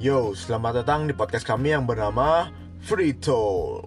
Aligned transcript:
Yo, 0.00 0.32
selamat 0.32 0.80
datang 0.80 1.04
di 1.04 1.12
podcast 1.12 1.44
kami 1.44 1.76
yang 1.76 1.84
bernama 1.84 2.48
Free 2.80 3.12
Talk. 3.12 3.84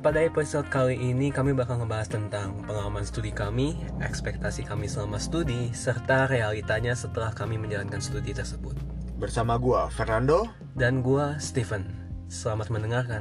Pada 0.00 0.16
episode 0.24 0.64
kali 0.72 0.96
ini 0.96 1.28
kami 1.28 1.52
bakal 1.52 1.76
ngebahas 1.76 2.08
tentang 2.08 2.56
pengalaman 2.64 3.04
studi 3.04 3.28
kami, 3.28 3.76
ekspektasi 4.00 4.64
kami 4.64 4.88
selama 4.88 5.20
studi, 5.20 5.76
serta 5.76 6.24
realitanya 6.24 6.96
setelah 6.96 7.36
kami 7.36 7.60
menjalankan 7.60 8.00
studi 8.00 8.32
tersebut. 8.32 8.72
Bersama 9.20 9.60
gua 9.60 9.92
Fernando. 9.92 10.48
Dan 10.72 11.04
gua 11.04 11.36
Steven. 11.36 11.84
Selamat 12.32 12.72
mendengarkan. 12.72 13.20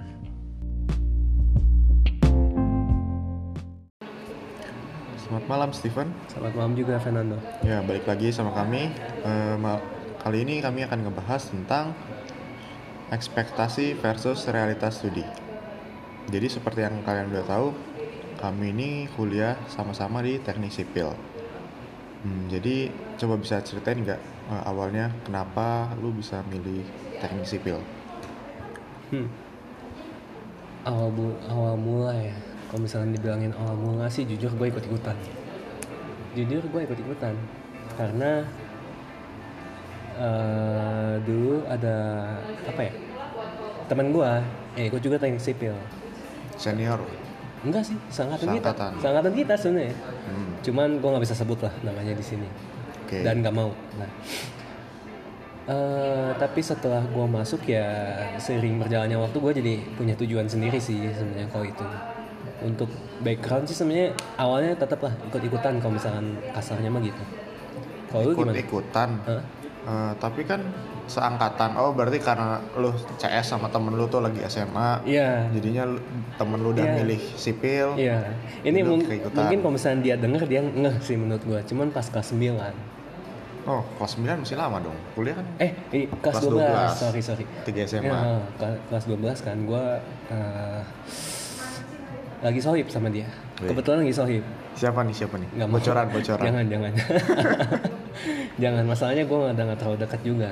Selamat 5.20 5.46
malam 5.52 5.70
Steven. 5.76 6.08
Selamat 6.32 6.54
malam 6.56 6.74
juga 6.80 6.96
Fernando. 7.04 7.36
Ya, 7.60 7.84
balik 7.84 8.08
lagi 8.08 8.32
sama 8.32 8.56
kami. 8.56 8.88
Ma- 9.60 9.99
kali 10.20 10.44
ini 10.44 10.60
kami 10.60 10.84
akan 10.84 11.08
ngebahas 11.08 11.48
tentang 11.48 11.96
ekspektasi 13.10 13.98
versus 13.98 14.46
realitas 14.52 15.00
studi. 15.00 15.24
Jadi 16.30 16.48
seperti 16.52 16.86
yang 16.86 17.02
kalian 17.02 17.34
udah 17.34 17.46
tahu, 17.48 17.68
kami 18.38 18.70
ini 18.76 18.90
kuliah 19.18 19.58
sama-sama 19.66 20.22
di 20.22 20.38
teknik 20.38 20.70
sipil. 20.70 21.16
Hmm, 22.22 22.52
jadi 22.52 22.92
coba 23.16 23.40
bisa 23.40 23.64
ceritain 23.64 24.04
nggak 24.04 24.20
eh, 24.52 24.64
awalnya 24.68 25.10
kenapa 25.24 25.90
lu 26.04 26.12
bisa 26.12 26.44
milih 26.52 26.84
teknik 27.18 27.48
sipil? 27.48 27.80
Hmm. 29.10 29.32
Awal, 30.86 31.10
bu- 31.16 31.40
awal 31.50 31.76
mula 31.80 32.14
ya. 32.14 32.36
Kalau 32.70 32.86
misalnya 32.86 33.18
dibilangin 33.18 33.56
awal 33.58 33.74
mula 33.74 34.06
sih 34.12 34.28
jujur 34.28 34.54
gue 34.54 34.68
ikut 34.70 34.84
ikutan. 34.86 35.18
Jujur 36.38 36.62
gue 36.62 36.82
ikut 36.86 37.00
ikutan 37.02 37.34
karena 37.98 38.46
eh, 40.20 41.14
dulu 41.24 41.64
ada 41.66 41.96
apa 42.68 42.82
ya 42.84 42.94
teman 43.90 44.14
gue 44.14 44.32
ya 44.78 44.84
ikut 44.86 45.02
juga 45.02 45.18
teknik 45.18 45.42
sipil. 45.42 45.74
Senior. 46.60 47.02
Enggak 47.60 47.84
sih, 47.92 47.98
seangkatan 48.08 48.56
kita. 48.56 48.72
Seangkatan. 48.72 48.92
Seangkatan 49.04 49.34
kita 49.36 49.54
sebenarnya. 49.60 49.96
Hmm, 50.30 50.50
Cuman 50.64 50.90
gue 51.02 51.10
nggak 51.10 51.24
bisa 51.26 51.36
sebut 51.36 51.60
lah 51.60 51.74
namanya 51.84 52.14
di 52.16 52.24
sini. 52.24 52.48
Oke. 53.04 53.20
Dan 53.26 53.44
nggak 53.44 53.52
mau. 53.52 53.74
Nah, 54.00 54.10
eh, 55.68 56.30
tapi 56.40 56.62
setelah 56.64 57.04
gue 57.04 57.26
masuk 57.28 57.68
ya 57.68 58.16
sering 58.40 58.80
berjalannya 58.80 59.18
waktu 59.20 59.38
gue 59.42 59.52
jadi 59.60 59.74
punya 59.98 60.16
tujuan 60.16 60.48
sendiri 60.48 60.80
sih 60.80 61.10
sebenarnya 61.12 61.48
kalau 61.52 61.66
itu. 61.68 61.84
Untuk 62.60 62.92
background 63.24 63.68
sih 63.72 63.76
sebenarnya 63.76 64.16
awalnya 64.40 64.76
tetap 64.76 65.00
lah 65.04 65.12
ikut-ikutan 65.32 65.80
kalau 65.84 65.96
misalkan 65.96 66.40
kasarnya 66.56 66.88
mah 66.92 67.04
gitu. 67.04 67.24
Kalau 68.08 68.22
lu 68.24 68.32
gimana? 68.36 68.56
Ikut-ikutan. 68.56 69.10
Hah? 69.28 69.42
Eh, 69.80 70.14
tapi 70.16 70.44
kan 70.44 70.60
seangkatan. 71.06 71.74
Oh, 71.74 71.90
berarti 71.90 72.20
karena 72.20 72.60
lu 72.76 72.92
CS 73.16 73.50
sama 73.50 73.66
temen 73.68 73.92
lu 73.92 74.06
tuh 74.06 74.20
lagi 74.20 74.44
SMA. 74.44 75.02
Iya. 75.04 75.50
Jadinya 75.50 75.88
lu- 75.88 76.04
temen 76.36 76.60
lu 76.60 76.70
udah 76.70 76.84
Iya. 76.84 76.96
milih 77.00 77.22
sipil. 77.34 77.88
Iya. 77.96 78.30
Ini 78.62 78.80
Lu 78.80 78.94
mung- 78.94 79.04
keikutan. 79.04 79.40
mungkin 79.40 79.58
kalau 79.60 79.74
misalnya 79.74 80.00
dia 80.04 80.16
denger 80.16 80.44
dia 80.46 80.62
ngeh 80.62 80.96
sih 81.00 81.16
menurut 81.16 81.42
gue. 81.42 81.60
Cuman 81.66 81.90
pas 81.90 82.06
kelas 82.06 82.30
9 82.30 82.76
Oh, 83.62 83.84
kelas 83.98 84.16
9 84.16 84.40
masih 84.40 84.56
lama 84.56 84.78
dong. 84.80 84.96
Kuliah 85.14 85.36
kan 85.36 85.46
Eh, 85.60 85.72
i- 85.94 86.10
kelas, 86.18 86.38
Kelas 86.38 86.44
12. 86.44 86.64
12. 86.66 86.92
Sorry, 86.96 87.22
sorry. 87.22 87.46
3 87.64 87.82
SMA. 87.84 88.08
Ya, 88.08 88.20
ke- 88.56 88.82
kelas 88.88 89.06
12 89.06 89.38
kan 89.40 89.58
gue 89.60 89.84
lagi 92.40 92.60
sohib 92.60 92.88
sama 92.88 93.10
dia. 93.10 93.28
Wih. 93.60 93.68
Kebetulan 93.68 94.00
lagi 94.02 94.16
sohib. 94.16 94.44
Siapa 94.80 95.04
nih? 95.04 95.12
Siapa 95.12 95.36
nih? 95.36 95.50
Nggak 95.60 95.68
mau. 95.68 95.76
bocoran, 95.76 96.06
bocoran. 96.08 96.46
Jangan, 96.48 96.66
jangan. 96.72 96.92
jangan, 98.64 98.84
masalahnya 98.88 99.24
gue 99.28 99.40
udah 99.52 99.64
nggak 99.68 99.80
terlalu 99.80 99.98
dekat 100.00 100.22
juga. 100.24 100.50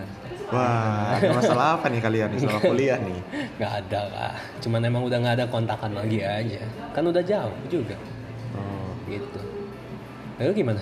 Wah, 0.48 1.16
ada 1.16 1.32
masalah 1.32 1.68
apa 1.76 1.88
nih 1.88 2.00
kalian 2.00 2.28
nih 2.32 2.40
selama 2.40 2.60
kuliah 2.64 3.00
nih? 3.00 3.20
Nggak 3.60 3.74
ada 3.84 4.00
lah. 4.08 4.34
Cuman 4.64 4.80
emang 4.80 5.04
udah 5.04 5.20
nggak 5.20 5.36
ada 5.40 5.46
kontakan 5.48 5.92
lagi 5.92 6.24
aja. 6.24 6.64
Kan 6.96 7.04
udah 7.04 7.20
jauh 7.20 7.52
juga. 7.68 7.96
Oh, 8.56 8.92
Gitu. 9.08 9.40
Lalu 10.40 10.52
gimana? 10.56 10.80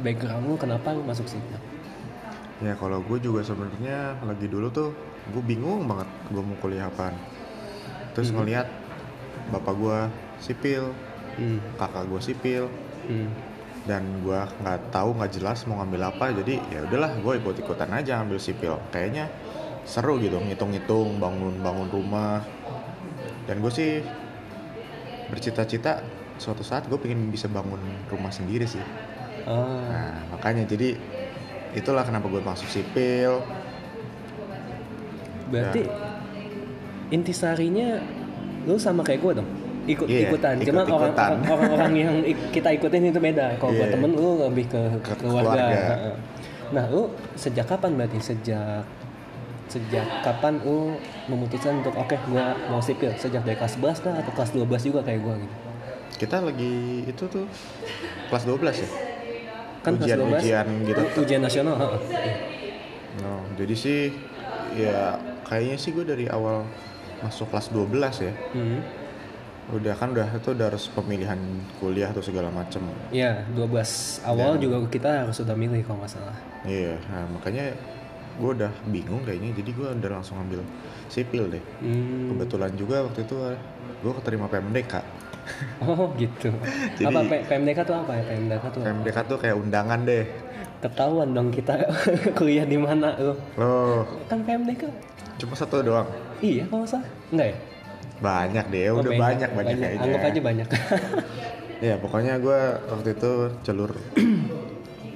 Background 0.00 0.44
lu 0.44 0.56
kenapa 0.56 0.92
lu 0.92 1.04
masuk 1.04 1.28
situ? 1.28 1.56
ya 2.62 2.78
kalau 2.78 3.02
gue 3.02 3.18
juga 3.18 3.42
sebenarnya 3.42 4.22
lagi 4.22 4.46
dulu 4.46 4.70
tuh 4.70 4.94
gue 5.34 5.42
bingung 5.42 5.82
banget 5.82 6.06
gue 6.30 6.38
mau 6.38 6.54
kuliah 6.60 6.86
apaan. 6.86 7.10
Terus 8.14 8.30
Mhm. 8.30 8.36
ngeliat 8.38 8.68
bapak 9.50 9.74
gue 9.74 9.98
sipil, 10.38 10.94
Hmm. 11.32 11.58
kakak 11.76 12.04
gue 12.06 12.20
sipil, 12.20 12.64
Hmm. 13.08 13.28
dan 13.82 14.04
gue 14.20 14.36
nggak 14.36 14.94
tahu 14.94 15.16
nggak 15.16 15.32
jelas 15.32 15.66
mau 15.66 15.80
ngambil 15.80 16.08
apa 16.08 16.30
jadi 16.32 16.54
ya 16.70 16.86
udahlah 16.86 17.18
gue 17.18 17.32
ikut 17.36 17.56
ikutan 17.58 17.90
aja 17.90 18.20
ambil 18.20 18.38
sipil 18.38 18.78
kayaknya 18.88 19.26
seru 19.82 20.22
gitu 20.22 20.38
ngitung-ngitung 20.38 21.18
bangun 21.18 21.58
bangun 21.58 21.90
rumah 21.90 22.46
dan 23.50 23.58
gue 23.58 23.72
sih 23.74 23.98
bercita-cita 25.26 25.98
suatu 26.38 26.62
saat 26.62 26.86
gue 26.86 26.94
pengen 26.94 27.26
bisa 27.26 27.50
bangun 27.50 27.80
rumah 28.06 28.30
sendiri 28.30 28.62
sih 28.64 28.82
Ah. 29.42 29.82
nah 29.90 30.14
makanya 30.30 30.62
jadi 30.68 30.94
itulah 31.74 32.06
kenapa 32.06 32.30
gue 32.30 32.38
masuk 32.38 32.70
sipil 32.70 33.42
Berarti 35.50 35.84
intisarinya 37.10 38.00
lu 38.64 38.78
sama 38.78 39.02
kayak 39.02 39.20
gue 39.20 39.32
dong 39.42 39.48
ikut 39.84 40.06
Iya, 40.06 40.20
ikutan 40.26 40.54
cuma 40.58 40.80
orang 40.80 40.86
ikut-ikutan. 40.86 41.28
orang- 41.28 41.44
orang-orang 41.48 41.92
yang 41.96 42.14
ik- 42.22 42.50
kita 42.50 42.68
ikutin 42.72 43.02
itu 43.04 43.18
beda 43.18 43.46
kalau 43.56 43.72
buat 43.72 43.84
Iya. 43.84 43.94
temen 43.94 44.10
lu 44.12 44.30
lebih 44.40 44.66
ke, 44.66 44.80
Ke 45.00 45.12
keluarga, 45.16 45.50
keluarga. 45.52 45.82
Nah 46.70 46.84
lu 46.86 47.02
sejak 47.34 47.66
kapan 47.66 47.90
berarti 47.94 48.18
sejak 48.18 48.84
sejak 49.66 50.04
kapan 50.20 50.60
lu 50.60 50.94
memutuskan 51.26 51.80
untuk 51.80 51.92
oke 51.92 52.12
gua 52.26 52.52
mau 52.66 52.78
sipil 52.78 53.08
sejak 53.14 53.40
dari 53.40 53.54
kelas 53.54 53.74
11 53.74 53.98
kah 53.98 54.12
atau 54.12 54.30
kelas 54.30 54.50
12 54.52 54.82
juga 54.82 55.00
kayak 55.00 55.20
gua 55.20 55.34
gitu 55.34 55.54
kita 56.18 56.36
lagi 56.38 56.74
itu 57.04 57.24
tuh 57.26 57.48
kelas 58.28 58.44
12 58.44 58.76
ya 58.76 58.88
kan 59.80 59.92
kelas 59.94 60.12
12 60.12 60.28
Ujian-ujian 60.38 60.66
gitu 60.84 61.02
ujian 61.18 61.40
nasional. 61.40 61.98
No, 63.14 63.32
jadi 63.54 63.74
sih 63.74 64.00
ya 64.74 65.16
kayaknya 65.42 65.76
sih 65.76 65.90
gue 65.90 66.00
dari 66.02 66.24
awal 66.26 66.64
masuk 67.20 67.50
kelas 67.50 67.68
12 67.68 67.90
ya. 68.20 68.32
Hmm. 68.52 68.80
Udah 69.70 69.94
kan 69.94 70.10
udah 70.10 70.26
itu 70.26 70.50
udah 70.50 70.66
harus 70.68 70.90
pemilihan 70.90 71.38
kuliah 71.78 72.10
atau 72.10 72.18
segala 72.18 72.50
macem. 72.50 72.82
Iya, 73.08 73.46
12 73.54 73.62
awal 74.24 74.58
juga 74.58 74.82
kita 74.84 75.22
harus 75.22 75.38
sudah 75.38 75.54
milih 75.54 75.86
kalau 75.86 76.02
nggak 76.02 76.12
salah. 76.12 76.34
Iya, 76.62 76.98
nah 77.06 77.24
makanya 77.30 77.70
gue 78.32 78.50
udah 78.50 78.72
bingung 78.88 79.22
kayaknya 79.22 79.52
jadi 79.54 79.70
gue 79.70 79.88
udah 79.94 80.10
langsung 80.10 80.36
ambil 80.36 80.66
sipil 81.06 81.46
deh. 81.48 81.62
Hmm. 81.78 82.34
Kebetulan 82.34 82.72
juga 82.74 83.06
waktu 83.06 83.22
itu 83.22 83.36
gue 84.02 84.12
keterima 84.18 84.46
PMDK. 84.46 84.94
Oh 85.82 86.06
gitu. 86.14 86.54
Jadi- 86.98 87.06
apa 87.08 87.20
PMDK 87.44 87.78
tuh 87.82 87.98
apa 87.98 88.14
ya? 88.14 88.22
PMDK 88.28 88.62
tuh 88.64 88.78
apa? 88.78 88.86
PMDK 88.88 89.16
tuh 89.26 89.36
kayak 89.38 89.56
undangan 89.56 90.00
deh. 90.02 90.24
ketahuan 90.78 91.30
dong 91.30 91.50
kita 91.50 91.78
kuliah 92.38 92.62
di 92.62 92.74
mana 92.74 93.14
lo. 93.16 93.34
Loh, 93.54 94.02
Kan 94.26 94.42
PMDK. 94.42 94.86
cuma 95.38 95.54
satu 95.54 95.78
doang. 95.78 96.06
Iya 96.38 96.66
kalau 96.66 96.82
salah. 96.84 97.06
Enggak 97.30 97.46
ya? 97.50 97.56
Banyak 98.22 98.66
deh, 98.70 98.86
Oh, 98.88 99.02
udah 99.02 99.12
banyak 99.12 99.50
banyak 99.50 99.76
kayaknya. 99.76 100.06
Anggap 100.06 100.22
aja 100.24 100.40
banyak. 100.40 100.68
Ya 101.82 101.98
pokoknya 101.98 102.38
gue 102.38 102.60
waktu 102.86 103.08
itu 103.12 103.30
jalur 103.66 103.90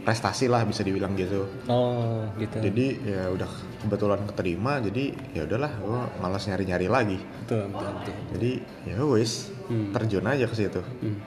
prestasi 0.03 0.47
lah 0.47 0.63
bisa 0.63 0.83
dibilang 0.83 1.15
gitu. 1.15 1.47
oh 1.67 2.23
gitu. 2.39 2.59
jadi 2.59 2.87
ya 3.03 3.23
udah 3.29 3.51
kebetulan 3.83 4.23
keterima 4.25 4.79
jadi 4.79 5.05
ya 5.31 5.43
udahlah 5.43 5.73
gue 5.73 6.01
malas 6.19 6.47
nyari 6.47 6.65
nyari 6.65 6.87
lagi 6.87 7.19
betul 7.43 7.67
betul 7.69 7.91
betul. 7.93 8.15
jadi 8.35 8.51
ya 8.83 8.99
wis 9.05 9.33
Hmm. 9.67 9.91
terjun 9.91 10.23
aja 10.23 10.47
ke 10.47 10.55
situ 10.55 10.79
Hmm. 11.01 11.19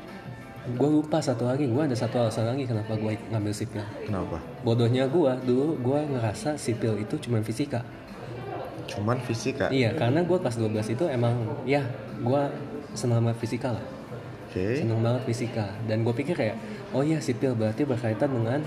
Gue 0.69 0.91
lupa 0.91 1.18
satu 1.18 1.44
lagi. 1.44 1.66
Gue 1.66 1.81
ada 1.81 1.95
satu 1.95 2.19
alasan 2.19 2.45
lagi 2.45 2.63
kenapa 2.63 2.94
gue 2.94 3.16
ngambil 3.25 3.51
sipil. 3.51 3.81
kenapa 4.01 4.38
Bodohnya 4.62 5.07
gue 5.07 5.31
dulu 5.42 5.75
gue 5.75 6.00
ngerasa 6.09 6.56
sipil 6.56 7.00
itu 7.00 7.15
cuma 7.18 7.39
fisika. 7.39 7.81
Cuman 8.89 9.18
fisika. 9.21 9.69
Iya, 9.69 9.94
karena 9.94 10.25
gue 10.25 10.38
kelas 10.41 10.57
12 10.57 10.95
itu 10.97 11.06
emang 11.06 11.36
ya 11.63 11.86
gue 12.19 12.41
senang 12.97 13.21
banget 13.21 13.39
fisika 13.39 13.77
lah. 13.77 13.86
oke. 14.50 14.65
Seneng 14.81 15.00
banget 15.06 15.21
fisika. 15.30 15.65
Dan 15.86 16.01
gue 16.01 16.13
pikir 16.13 16.33
kayak 16.33 16.57
oh 16.91 17.06
iya 17.06 17.21
sipil 17.21 17.53
berarti 17.53 17.86
berkaitan 17.86 18.33
dengan 18.33 18.59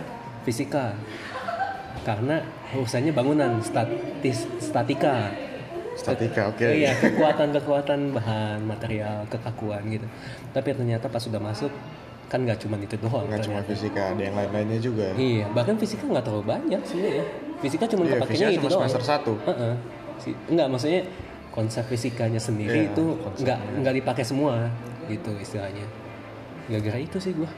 fisika. 0.46 0.94
Karena 2.02 2.42
urusannya 2.74 3.12
bangunan 3.14 3.62
statis 3.62 4.46
statika. 4.58 5.30
Statika 5.92 6.48
oke. 6.48 6.64
iya 6.64 6.96
kekuatan 7.02 7.52
kekuatan 7.52 8.00
bahan 8.16 8.64
material 8.64 9.28
kekakuan 9.28 9.82
gitu. 9.90 10.06
Tapi 10.54 10.68
ternyata 10.72 11.06
pas 11.10 11.20
sudah 11.20 11.42
masuk 11.42 11.70
kan 12.32 12.40
nggak 12.48 12.64
cuma 12.64 12.80
itu 12.80 12.96
doang 12.96 13.28
nggak 13.28 13.44
cuma 13.44 13.60
fisika 13.60 14.16
ada 14.16 14.22
yang 14.24 14.32
lain 14.32 14.50
lainnya 14.56 14.80
juga. 14.80 15.12
Iya 15.12 15.52
bahkan 15.52 15.76
fisika 15.76 16.08
nggak 16.08 16.24
terlalu 16.24 16.44
banyak 16.48 16.80
sebenarnya. 16.88 17.24
Fisika 17.60 17.84
cuma 17.84 18.02
iya 18.08 18.16
kepakainya 18.16 18.48
itu 18.48 18.56
cuma 18.56 18.70
doang. 18.72 18.80
semester 18.88 19.02
satu. 19.04 19.32
Heeh. 19.44 19.74
Si- 20.22 20.38
enggak 20.46 20.70
maksudnya 20.70 21.02
konsep 21.52 21.84
fisikanya 21.84 22.40
sendiri 22.40 22.88
Iya, 22.88 22.94
itu 22.94 23.04
konsepnya. 23.18 23.42
nggak 23.42 23.58
nggak 23.82 23.94
dipakai 24.00 24.24
semua 24.24 24.70
gitu 25.10 25.34
istilahnya. 25.36 25.84
Gara-gara 26.70 26.98
itu 27.02 27.18
sih 27.18 27.34
gua. 27.34 27.50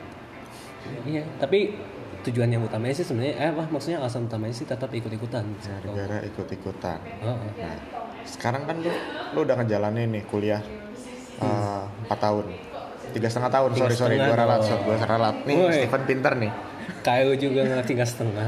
Iya 1.05 1.23
tapi 1.39 1.77
tujuan 2.25 2.49
yang 2.49 2.65
utamanya 2.65 2.97
sih 2.97 3.05
sebenarnya 3.05 3.35
eh 3.37 3.49
apa 3.53 3.69
maksudnya 3.69 4.01
alasan 4.01 4.25
utamanya 4.27 4.57
sih 4.57 4.65
tetap 4.65 4.89
ikut-ikutan. 4.91 5.45
Gara-gara 5.61 6.25
ikut-ikutan. 6.25 6.99
Heeh. 7.05 7.51
nah 7.61 7.77
sekarang 8.25 8.65
kan 8.65 8.81
lu 8.81 8.89
lu 9.37 9.39
udah 9.45 9.61
ngejalanin 9.61 10.09
nih 10.09 10.25
kuliah 10.25 10.65
eh, 11.39 11.83
empat 12.09 12.19
tahun. 12.19 12.47
Tiga 13.15 13.29
setengah 13.31 13.53
tahun 13.53 13.71
Tiga 13.77 13.83
sorry 13.85 13.95
sorry 13.95 14.17
gue 14.19 14.35
ralat 14.35 14.61
sorry 14.65 14.83
gue 14.83 14.97
ralat. 15.07 15.37
Nih 15.45 15.55
Woi. 15.55 15.77
Steven 15.85 16.03
pinter 16.09 16.33
nih. 16.41 16.53
Kayak 17.05 17.37
juga 17.37 17.61
nggak 17.69 17.85
tiga 17.85 18.05
setengah 18.05 18.45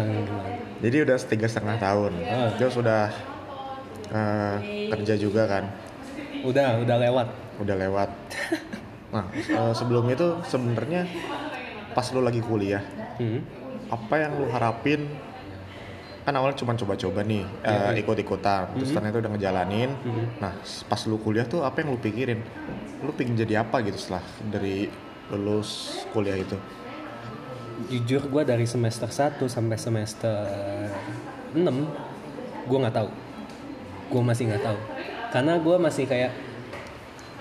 jadi 0.76 0.96
udah 1.08 1.16
tiga 1.24 1.46
setengah 1.48 1.76
tahun. 1.80 2.12
Ah. 2.28 2.52
terus 2.60 2.76
udah 2.76 3.08
eh, 4.08 4.56
kerja 4.88 5.14
juga 5.14 5.46
kan? 5.46 5.64
Udah 6.42 6.78
udah 6.78 6.96
lewat. 7.00 7.28
Udah 7.58 7.76
lewat. 7.76 8.10
Nah 9.06 9.24
eh, 9.32 9.72
sebelum 9.72 10.06
itu 10.06 10.26
sebenarnya 10.44 11.06
pas 11.92 12.04
lu 12.10 12.20
lagi 12.20 12.40
kuliah 12.40 12.82
Hmm. 13.16 13.40
apa 13.88 14.14
yang 14.18 14.36
lu 14.36 14.50
harapin? 14.50 15.08
Kan 16.20 16.34
awalnya 16.34 16.58
cuma 16.58 16.74
coba-coba 16.74 17.22
nih 17.22 17.46
Iya, 17.62 17.94
eh, 17.94 18.02
ikut-ikutan 18.02 18.74
terus 18.74 18.90
ternyata 18.90 19.22
udah 19.22 19.30
ngejalanin. 19.32 19.90
Mhm. 19.96 20.24
nah 20.36 20.52
pas 20.84 21.00
lu 21.06 21.16
kuliah 21.16 21.46
tuh 21.46 21.62
apa 21.62 21.80
yang 21.80 21.94
lu 21.94 21.98
pikirin? 21.98 22.42
Lu 23.00 23.14
pengen 23.14 23.38
jadi 23.38 23.62
apa 23.62 23.80
gitu 23.80 23.96
setelah 23.96 24.20
dari 24.44 24.90
lulus 25.30 26.02
kuliah 26.10 26.36
itu? 26.36 26.58
Jujur 27.88 28.26
gue 28.26 28.42
dari 28.42 28.64
semester 28.64 29.06
1 29.06 29.46
sampai 29.46 29.76
semester 29.76 30.34
6 31.54 31.62
gue 32.66 32.78
nggak 32.82 32.96
tahu 32.96 33.08
gue 34.10 34.22
masih 34.22 34.50
nggak 34.50 34.64
tahu. 34.64 34.78
Karena 35.32 35.52
gue 35.58 35.76
masih 35.76 36.04
kayak 36.08 36.32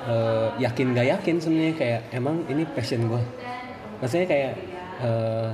eh, 0.05 0.47
yakin 0.61 0.93
gak 0.93 1.07
yakin 1.07 1.35
sebenarnya 1.41 1.75
kayak 1.75 2.01
emang 2.13 2.45
ini 2.51 2.63
passion 2.69 3.09
gue 3.09 3.21
maksudnya 3.99 4.27
kayak 4.27 4.53
eh, 5.01 5.49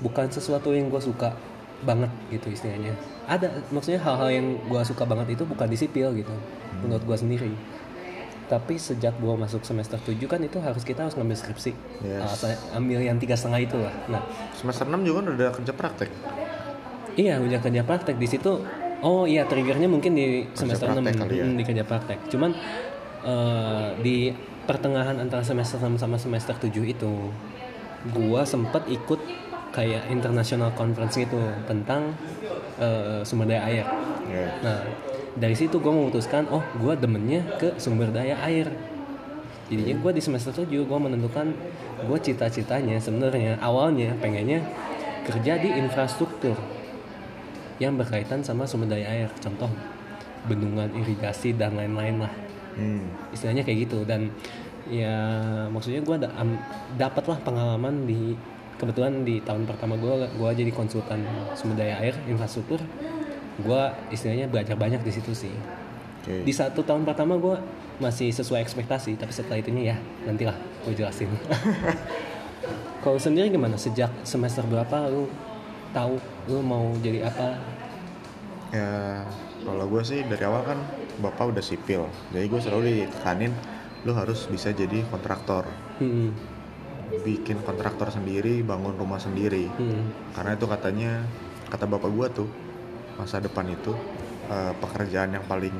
bukan 0.00 0.26
sesuatu 0.32 0.72
yang 0.72 0.88
gue 0.88 1.00
suka 1.00 1.36
banget 1.80 2.12
gitu 2.28 2.52
istilahnya. 2.52 2.92
Ada 3.24 3.48
maksudnya 3.72 4.00
hal-hal 4.02 4.28
yang 4.32 4.46
gue 4.68 4.82
suka 4.84 5.08
banget 5.08 5.38
itu 5.38 5.48
bukan 5.48 5.68
di 5.70 5.78
sipil 5.78 6.12
gitu 6.16 6.34
menurut 6.84 7.04
gue 7.04 7.16
sendiri. 7.16 7.52
Tapi 8.50 8.74
sejak 8.76 9.14
gue 9.22 9.34
masuk 9.38 9.62
semester 9.62 9.94
7 9.96 10.18
kan 10.26 10.42
itu 10.42 10.58
harus 10.58 10.82
kita 10.82 11.06
harus 11.06 11.14
ngambil 11.14 11.38
skripsi. 11.38 11.72
Yes. 12.02 12.42
Saya 12.42 12.58
ambil 12.74 12.98
yang 12.98 13.16
tiga 13.22 13.38
setengah 13.38 13.62
itu 13.62 13.78
lah. 13.78 13.94
Nah. 14.10 14.22
Semester 14.58 14.90
6 14.90 15.06
juga 15.06 15.30
udah 15.30 15.50
kerja 15.54 15.72
praktek? 15.72 16.10
Iya 17.14 17.38
udah 17.38 17.62
kerja 17.62 17.86
praktek. 17.86 18.18
Di 18.18 18.26
situ. 18.26 18.58
Oh 19.00 19.24
iya 19.24 19.48
triggernya 19.48 19.88
mungkin 19.88 20.12
di 20.12 20.44
semester 20.52 20.92
6 20.92 21.00
praktek 21.00 21.16
kali 21.16 21.34
ya. 21.40 21.44
di 21.48 21.64
kerja 21.64 21.84
praktek. 21.84 22.18
Cuman 22.28 22.50
eh, 23.24 23.88
di 24.04 24.16
pertengahan 24.68 25.16
antara 25.16 25.40
semester 25.40 25.80
6 25.80 25.96
sama 25.96 26.20
semester 26.20 26.54
7 26.56 26.84
itu 26.84 27.12
gua 28.12 28.44
sempet 28.44 28.84
ikut 28.92 29.20
kayak 29.70 30.10
international 30.10 30.74
conference 30.76 31.16
gitu 31.16 31.40
tentang 31.64 32.12
eh, 32.76 33.24
sumber 33.24 33.48
daya 33.48 33.62
air. 33.72 33.86
ya 34.28 34.46
Nah, 34.60 34.78
dari 35.30 35.54
situ 35.54 35.78
gue 35.78 35.92
memutuskan, 35.94 36.50
oh 36.50 36.62
gue 36.74 36.94
demennya 36.98 37.46
ke 37.56 37.78
sumber 37.78 38.10
daya 38.10 38.34
air. 38.44 38.66
Jadinya 39.70 39.94
gue 40.02 40.12
di 40.18 40.22
semester 40.22 40.50
7 40.50 40.66
gue 40.66 40.98
menentukan 40.98 41.54
gue 42.02 42.18
cita-citanya 42.18 42.98
sebenarnya 42.98 43.62
awalnya 43.62 44.16
pengennya 44.18 44.66
kerja 45.28 45.60
di 45.62 45.70
infrastruktur 45.78 46.58
yang 47.80 47.96
berkaitan 47.96 48.44
sama 48.44 48.68
sumber 48.68 48.94
daya 48.94 49.08
air. 49.08 49.30
Contoh 49.40 49.72
bendungan 50.46 50.92
irigasi 50.94 51.56
dan 51.56 51.74
lain-lain 51.74 52.22
lah. 52.22 52.32
hmm. 52.76 53.34
Istilahnya 53.34 53.64
kayak 53.66 53.90
gitu 53.90 54.04
dan 54.06 54.30
ya 54.88 55.16
maksudnya 55.68 56.00
gue 56.00 56.16
da 56.18 56.28
dapatlah 56.96 57.38
pengalaman 57.44 58.08
di 58.08 58.34
kebetulan 58.80 59.28
di 59.28 59.44
tahun 59.44 59.68
pertama 59.68 60.00
gue 60.00 60.24
gue 60.40 60.50
jadi 60.56 60.72
konsultan 60.72 61.20
sumber 61.52 61.84
daya 61.84 62.00
air 62.00 62.16
infrastruktur 62.24 62.80
gue 63.60 63.82
istilahnya 64.08 64.48
belajar 64.48 64.74
banyak 64.74 65.04
di 65.04 65.12
situ 65.12 65.36
sih 65.36 65.52
oke 66.24 66.48
di 66.48 66.52
satu 66.52 66.80
tahun 66.80 67.04
pertama 67.04 67.36
gue 67.36 67.60
masih 68.00 68.32
sesuai 68.32 68.64
ekspektasi 68.64 69.20
tapi 69.20 69.32
setelah 69.36 69.60
itunya 69.60 69.92
ya 69.92 69.96
nantilah 70.24 70.56
gue 70.88 70.96
jelasin 70.96 71.28
kalau 73.04 73.20
sendiri 73.20 73.52
gimana 73.52 73.76
sejak 73.76 74.08
semester 74.24 74.64
berapa 74.64 75.12
lu 75.12 75.28
tahu 75.90 76.14
lu 76.50 76.60
mau 76.62 76.94
jadi 77.02 77.26
apa? 77.26 77.58
Ya 78.70 79.26
kalau 79.66 79.84
gue 79.90 80.02
sih 80.06 80.22
dari 80.24 80.42
awal 80.46 80.62
kan 80.64 80.78
bapak 81.18 81.54
udah 81.54 81.64
sipil. 81.64 82.06
Jadi 82.30 82.46
gue 82.46 82.60
selalu 82.62 82.82
ditekanin 83.06 83.52
lu 84.06 84.16
harus 84.16 84.48
bisa 84.48 84.72
jadi 84.72 85.04
kontraktor. 85.12 85.68
Hmm, 86.00 86.32
bikin 87.20 87.60
kontraktor 87.66 88.08
sendiri 88.08 88.62
bangun 88.64 88.96
rumah 88.96 89.20
sendiri. 89.20 89.68
Hmm, 89.76 90.08
karena 90.32 90.56
itu 90.56 90.66
katanya 90.70 91.12
kata 91.68 91.84
bapak 91.86 92.10
gua 92.10 92.26
tuh 92.32 92.48
masa 93.20 93.42
depan 93.42 93.68
itu 93.68 93.92
eh, 94.48 94.72
pekerjaan 94.80 95.36
yang 95.36 95.44
paling 95.44 95.74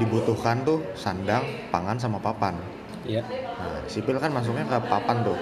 dibutuhkan 0.00 0.64
tuh 0.64 0.80
sandang, 0.96 1.44
pangan 1.68 2.00
sama 2.00 2.16
papan. 2.22 2.56
ya. 3.04 3.20
Nah, 3.60 3.84
sipil 3.84 4.16
kan 4.16 4.32
masuknya 4.32 4.64
ke 4.64 4.78
papan 4.88 5.20
tuh. 5.20 5.36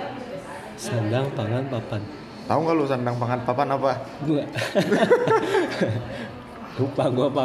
sandang 0.79 1.27
pangan 1.35 1.67
papan 1.67 2.03
Tahu 2.49 2.59
nggak 2.59 2.75
lu 2.75 2.85
sandang, 2.85 3.15
pangan, 3.15 3.45
papan 3.45 3.69
apa? 3.71 3.93
gua 4.23 4.45
lupa 6.79 7.05
gua 7.09 7.27
apa 7.29 7.45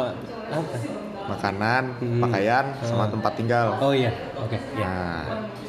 apa 0.50 0.76
Makanan, 1.24 1.84
Hmm. 1.98 2.20
pakaian, 2.20 2.64
sama 2.80 3.04
Ah. 3.04 3.10
tempat 3.10 3.32
tinggal. 3.34 3.68
oh 3.78 3.92
iya 3.92 4.12
oke 4.34 4.56
ya 4.74 4.84
Nah, 4.84 5.20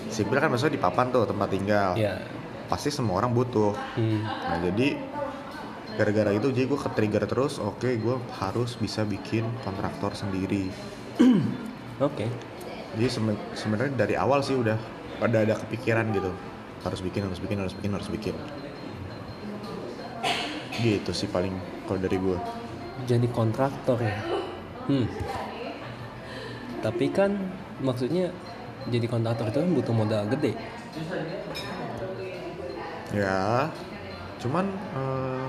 sipil 0.09 0.35
kan 0.35 0.47
masuknya 0.47 0.75
di 0.75 0.81
papan 0.81 1.07
tuh 1.09 1.23
tempat 1.23 1.47
tinggal. 1.49 1.95
ya 1.95 2.19
Pasti 2.65 2.89
semua 2.89 3.19
orang 3.19 3.31
butuh. 3.31 3.71
hmm. 3.95 4.19
Nah 4.19 4.57
jadi 4.61 4.99
gara-gara 5.93 6.31
itu 6.31 6.49
jadi 6.49 6.65
gue 6.65 6.75
ke-trigger 6.77 7.23
terus. 7.25 7.55
Oke, 7.57 7.95
gue 7.95 8.15
harus 8.35 8.75
bisa 8.75 9.03
bikin 9.03 9.47
kontraktor 9.61 10.11
sendiri. 10.13 10.67
oke 12.01 12.25
Jadi 12.91 13.05
seme- 13.07 13.39
sebenarnya 13.53 13.93
dari 13.97 14.15
awal 14.15 14.39
sih 14.41 14.55
udah 14.55 14.75
ada 15.17 15.37
ada 15.41 15.55
kepikiran 15.57 16.11
gitu. 16.11 16.31
Harus 16.81 16.99
bikin, 16.99 17.23
harus 17.23 17.37
bikin, 17.37 17.57
harus 17.57 17.71
bikin, 17.73 17.91
harus 17.91 18.09
bikin. 18.09 18.35
Gitu 20.85 21.11
sih 21.19 21.27
paling 21.35 21.53
kalau 21.87 21.99
dari 22.05 22.17
gue. 22.25 22.37
jadi 23.09 23.27
kontraktor 23.27 23.99
ya 24.01 24.17
hmm 24.89 25.05
tapi 26.83 27.09
kan 27.09 27.31
maksudnya 27.81 28.29
jadi 28.93 29.05
kontraktor 29.09 29.49
itu 29.49 29.59
kan 29.63 29.71
butuh 29.73 29.93
modal 29.95 30.23
gede 30.29 30.53
Ya, 33.13 33.69
cuman 34.41 34.65
eh, 34.97 35.47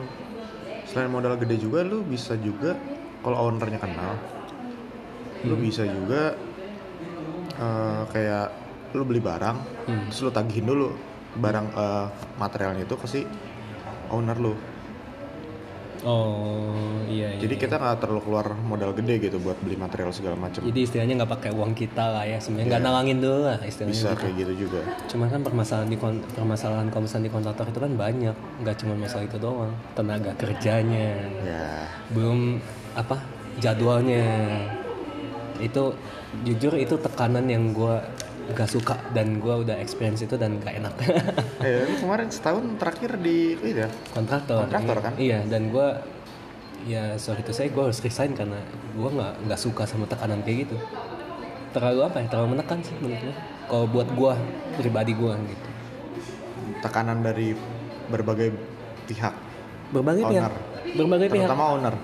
selain 0.88 1.11
modal 1.11 1.34
gede 1.40 1.56
juga 1.61 1.82
lu 1.82 2.04
bisa 2.06 2.37
juga 2.38 2.76
kalau 3.25 3.38
ownernya 3.50 3.80
kenal, 3.82 4.12
lu 5.46 5.54
Hmm. 5.56 5.62
bisa 5.64 5.84
juga 5.87 6.34
eh, 7.56 8.02
kayak 8.12 8.46
lu 8.96 9.02
beli 9.04 9.20
barang, 9.20 9.56
Hmm. 9.88 10.08
terus 10.08 10.20
lu 10.25 10.30
tagihin 10.32 10.66
dulu 10.68 10.88
barang 11.37 11.66
eh, 11.76 12.06
materialnya 12.40 12.82
itu 12.87 12.94
ke 12.96 13.06
si 13.08 13.20
owner 14.12 14.38
lu. 14.40 14.54
Oh 16.06 17.02
iya, 17.10 17.34
iya 17.34 17.42
Jadi 17.42 17.54
iya. 17.58 17.62
kita 17.66 17.75
nggak 17.76 17.98
terlalu 17.98 18.20
keluar 18.22 18.46
modal 18.54 18.94
gede 18.94 19.14
gitu 19.20 19.36
buat 19.42 19.58
beli 19.58 19.75
material 19.75 20.14
segala 20.14 20.38
macam. 20.38 20.62
jadi 20.62 20.80
istilahnya 20.80 21.14
nggak 21.18 21.32
pakai 21.34 21.50
uang 21.50 21.72
kita 21.75 22.04
lah 22.06 22.22
ya 22.22 22.38
sebenarnya 22.38 22.66
nggak 22.70 22.82
Iya. 22.82 22.88
nalangin 22.88 23.18
dulu 23.18 23.38
lah 23.42 23.58
istilahnya 23.60 23.92
Bisa 23.92 24.08
gitu. 24.08 24.20
kayak 24.22 24.34
gitu 24.38 24.52
juga. 24.66 24.80
cuman 25.10 25.26
kan 25.28 25.40
permasalahan 25.42 25.88
di 25.90 25.98
permasalahan 26.32 26.86
misalnya 26.88 27.26
di 27.26 27.32
kontraktor 27.34 27.66
itu 27.66 27.80
kan 27.82 27.92
banyak 27.92 28.36
nggak 28.62 28.76
cuma 28.78 28.92
masalah 28.94 29.25
itu 29.26 29.36
doang 29.36 29.72
tenaga 29.92 30.30
kerjanya 30.38 31.08
Ya, 31.42 31.90
belum 32.14 32.62
apa 32.94 33.18
jadwalnya 33.58 34.25
itu 35.58 35.82
jujur 36.44 36.76
itu 36.76 36.94
tekanan 37.00 37.48
yang 37.48 37.72
gue 37.72 37.96
gak 38.54 38.70
suka 38.70 38.94
dan 39.10 39.42
gue 39.42 39.54
udah 39.66 39.74
experience 39.82 40.22
itu 40.22 40.38
dan 40.38 40.62
gak 40.62 40.78
enak. 40.78 40.94
Eh 41.64 41.82
lu 41.90 41.94
kemarin 41.98 42.30
setahun 42.30 42.62
terakhir 42.78 43.18
di 43.18 43.58
itu 43.58 43.82
ya? 43.82 43.90
kontraktor. 44.14 44.70
Kontraktor, 44.70 44.98
kan? 45.02 45.12
iya 45.18 45.42
dan 45.42 45.74
gue 45.74 45.88
ya 46.86 47.18
sorry 47.18 47.42
itu 47.42 47.50
saya 47.50 47.74
gue 47.74 47.82
harus 47.82 47.98
resign 47.98 48.38
karena 48.38 48.62
gue 48.94 49.10
nggak 49.10 49.50
nggak 49.50 49.60
suka 49.60 49.82
sama 49.88 50.06
tekanan 50.06 50.46
kayak 50.46 50.70
gitu. 50.70 50.76
Terlalu 51.74 52.00
apa 52.06 52.16
ya? 52.22 52.26
Terlalu 52.30 52.48
menekan 52.54 52.78
sih 52.86 52.94
menurut 53.02 53.20
gue 53.26 53.34
kalau 53.66 53.86
buat 53.90 54.08
gue 54.14 54.32
pribadi 54.78 55.12
gue 55.18 55.32
gitu. 55.34 55.68
Tekanan 56.86 57.26
dari 57.26 57.56
berbagai 58.06 58.54
pihak, 59.10 59.34
berbagai 59.90 60.22
pihak. 60.22 60.50
Owner. 60.50 60.54
berbagai 60.94 61.28
pihak. 61.34 61.50
Terutama 61.50 61.64
owner. 61.74 61.94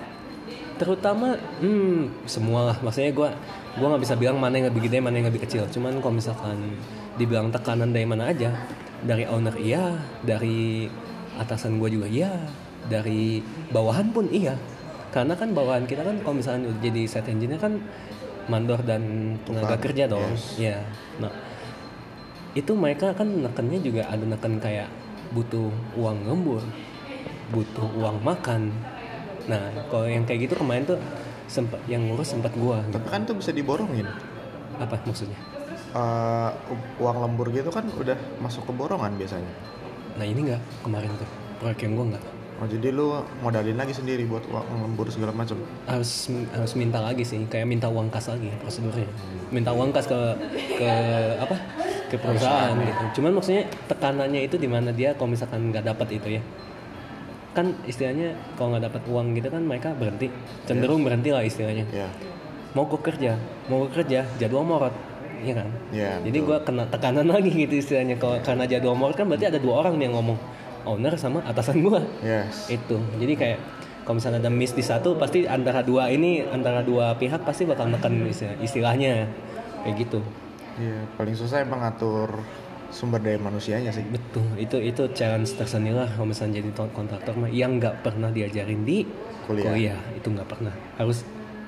Terutama 0.77 1.37
hmm 1.61 2.27
semua 2.29 2.73
lah. 2.73 2.77
Maksudnya 2.81 3.11
gue 3.13 3.29
gue 3.73 3.87
nggak 3.87 4.03
bisa 4.03 4.15
bilang 4.17 4.37
mana 4.37 4.59
yang 4.59 4.67
lebih 4.69 4.89
gede 4.89 4.97
mana 5.01 5.19
yang 5.19 5.27
lebih 5.29 5.43
kecil. 5.45 5.65
Cuman 5.69 5.97
kalau 6.01 6.15
misalkan 6.17 6.77
dibilang 7.17 7.53
tekanan 7.53 7.93
dari 7.93 8.07
mana 8.09 8.29
aja 8.33 8.49
dari 9.03 9.27
owner 9.27 9.53
iya 9.59 9.93
dari 10.23 10.87
atasan 11.37 11.77
gue 11.77 11.89
juga 11.99 12.07
iya 12.07 12.31
dari 12.87 13.41
bawahan 13.71 14.09
pun 14.13 14.29
iya. 14.29 14.55
Karena 15.13 15.37
kan 15.37 15.53
bawahan 15.53 15.85
kita 15.85 16.01
kan 16.01 16.17
kalau 16.25 16.41
misalnya 16.41 16.73
udah 16.73 16.81
jadi 16.81 17.01
set 17.05 17.29
engineer 17.29 17.61
kan 17.61 17.77
mandor 18.47 18.79
dan 18.83 19.35
tenaga 19.47 19.75
Tukang, 19.75 19.83
kerja 19.87 20.03
dong. 20.09 20.31
Yes. 20.35 20.59
ya 20.59 20.77
nah 21.19 21.31
itu 22.53 22.71
mereka 22.77 23.15
kan 23.17 23.25
nekennya 23.25 23.79
juga 23.81 24.03
ada 24.05 24.21
neken 24.21 24.61
kayak 24.61 24.89
butuh 25.33 25.73
uang 25.97 26.29
lembur 26.29 26.61
butuh 27.49 27.87
uang 27.97 28.21
makan 28.21 28.69
nah 29.45 29.59
kalau 29.87 30.05
yang 30.05 30.23
kayak 30.23 30.47
gitu 30.47 30.55
kemarin 30.55 30.83
tuh 30.83 30.99
sempat 31.45 31.79
yang 31.85 32.07
ngurus 32.07 32.31
sempat 32.31 32.53
gua 32.55 32.79
gitu. 32.83 32.95
Tapi 32.95 33.07
kan 33.07 33.21
tuh 33.23 33.35
bisa 33.35 33.51
diborongin. 33.51 34.07
apa 34.73 34.97
maksudnya 35.05 35.37
Eh, 35.93 36.49
uang 36.97 37.17
lembur 37.21 37.53
gitu 37.53 37.69
kan 37.69 37.85
udah 37.85 38.17
masuk 38.41 38.65
ke 38.65 38.73
borongan 38.73 39.13
biasanya. 39.13 39.45
nah 40.13 40.25
ini 40.25 40.49
nggak 40.49 40.61
kemarin 40.81 41.09
tuh 41.17 41.29
proyek 41.59 41.85
yang 41.85 41.93
gua 41.93 42.05
nggak 42.15 42.25
Oh 42.53 42.69
jadi 42.69 42.89
lu 42.89 43.17
modalin 43.41 43.73
lagi 43.75 43.93
sendiri 43.93 44.25
buat 44.25 44.45
uang 44.45 44.65
lembur 44.85 45.09
segala 45.09 45.33
macam. 45.33 45.57
harus 45.85 46.29
harus 46.49 46.73
minta 46.73 46.97
lagi 46.97 47.21
sih 47.21 47.41
kayak 47.45 47.65
minta 47.65 47.89
uang 47.89 48.09
kas 48.09 48.29
lagi 48.29 48.49
prosedurnya 48.57 49.05
minta 49.49 49.69
uang 49.69 49.89
kas 49.89 50.05
ke 50.05 50.19
ke 50.77 50.89
apa 51.37 51.55
ke 52.09 52.15
perusahaan 52.17 52.73
gitu 52.73 53.21
cuman 53.21 53.31
maksudnya 53.37 53.63
tekanannya 53.85 54.41
itu 54.45 54.55
di 54.57 54.69
mana 54.69 54.89
dia 54.89 55.13
kalau 55.13 55.33
misalkan 55.33 55.69
nggak 55.69 55.81
dapat 55.83 56.07
itu 56.13 56.37
ya 56.37 56.41
kan 57.53 57.65
istilahnya 57.83 58.27
kalau 58.53 58.73
nggak 58.73 58.85
dapat 58.87 59.01
uang 59.05 59.33
gitu 59.33 59.47
kan 59.47 59.61
mereka 59.61 59.93
berhenti 59.93 60.27
cenderung 60.63 61.01
berhenti 61.01 61.29
lah 61.29 61.41
istilahnya 61.41 61.85
Ya. 61.87 62.09
mau 62.71 62.83
gue 62.83 62.97
kerja 62.99 63.37
mau 63.65 63.85
gue 63.85 63.93
kerja 63.93 64.25
jadwal 64.35 64.61
morot 64.63 64.93
iya 65.39 65.53
kan 65.55 65.69
Ya. 65.89 66.17
jadi 66.19 66.37
gue 66.39 66.57
kena 66.61 66.83
tekanan 66.87 67.29
lagi 67.31 67.49
gitu 67.49 67.75
istilahnya 67.75 68.17
kalau 68.17 68.37
karena 68.39 68.65
jadwal 68.65 68.93
morot 68.93 69.13
kan 69.13 69.25
berarti 69.25 69.47
ada 69.47 69.57
dua 69.57 69.79
orang 69.79 69.95
nih 69.95 70.05
yang 70.05 70.17
ngomong 70.17 70.37
owner 70.83 71.13
sama 71.15 71.39
atasan 71.43 71.79
gue 71.79 72.01
Yes. 72.19 72.67
itu 72.67 72.97
jadi 73.15 73.33
kayak 73.35 73.59
kalau 74.03 74.17
misalnya 74.17 74.41
ada 74.41 74.51
miss 74.51 74.73
di 74.73 74.81
satu 74.81 75.15
pasti 75.15 75.45
antara 75.45 75.79
dua 75.79 76.09
ini 76.09 76.43
antara 76.43 76.81
dua 76.81 77.15
pihak 77.15 77.41
pasti 77.41 77.63
bakal 77.63 77.87
neken 77.87 78.25
istilah- 78.25 78.59
istilahnya 78.59 79.29
kayak 79.81 79.95
gitu 79.99 80.19
Iya. 80.73 81.05
Paling 81.13 81.37
susah 81.37 81.61
emang 81.61 81.79
ngatur 81.79 82.41
sumber 82.93 83.19
daya 83.19 83.41
manusianya 83.41 83.89
sih. 83.89 84.05
betul 84.05 84.45
itu 84.55 84.77
itu 84.77 85.03
challenge 85.17 85.49
tersendiri 85.57 85.97
lah 85.97 86.09
kalau 86.13 86.29
misalnya 86.29 86.61
jadi 86.61 86.69
kontraktor 86.93 87.33
mah 87.33 87.49
yang 87.49 87.81
nggak 87.81 88.05
pernah 88.05 88.29
diajarin 88.29 88.85
di 88.85 89.03
Kuliah. 89.43 89.97
itu 90.15 90.27
nggak 90.29 90.47
pernah 90.47 90.71
harus 90.95 91.25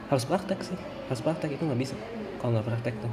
harus 0.08 0.24
praktek 0.24 0.62
sih 0.62 0.78
harus 1.10 1.22
praktek 1.26 1.58
itu 1.58 1.66
nggak 1.66 1.82
bisa 1.82 1.96
kalau 2.38 2.56
nggak 2.56 2.68
praktek 2.70 2.96
tuh 3.02 3.12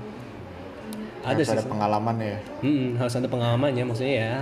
ada 1.23 1.39
Harus 1.39 1.47
sih 1.49 1.55
ada 1.55 1.65
pengalaman 1.65 2.17
ya. 2.19 2.39
Hmm, 2.67 2.87
harus 2.99 3.15
ada 3.15 3.29
pengalamannya 3.31 3.85
maksudnya 3.87 4.15
ya 4.19 4.35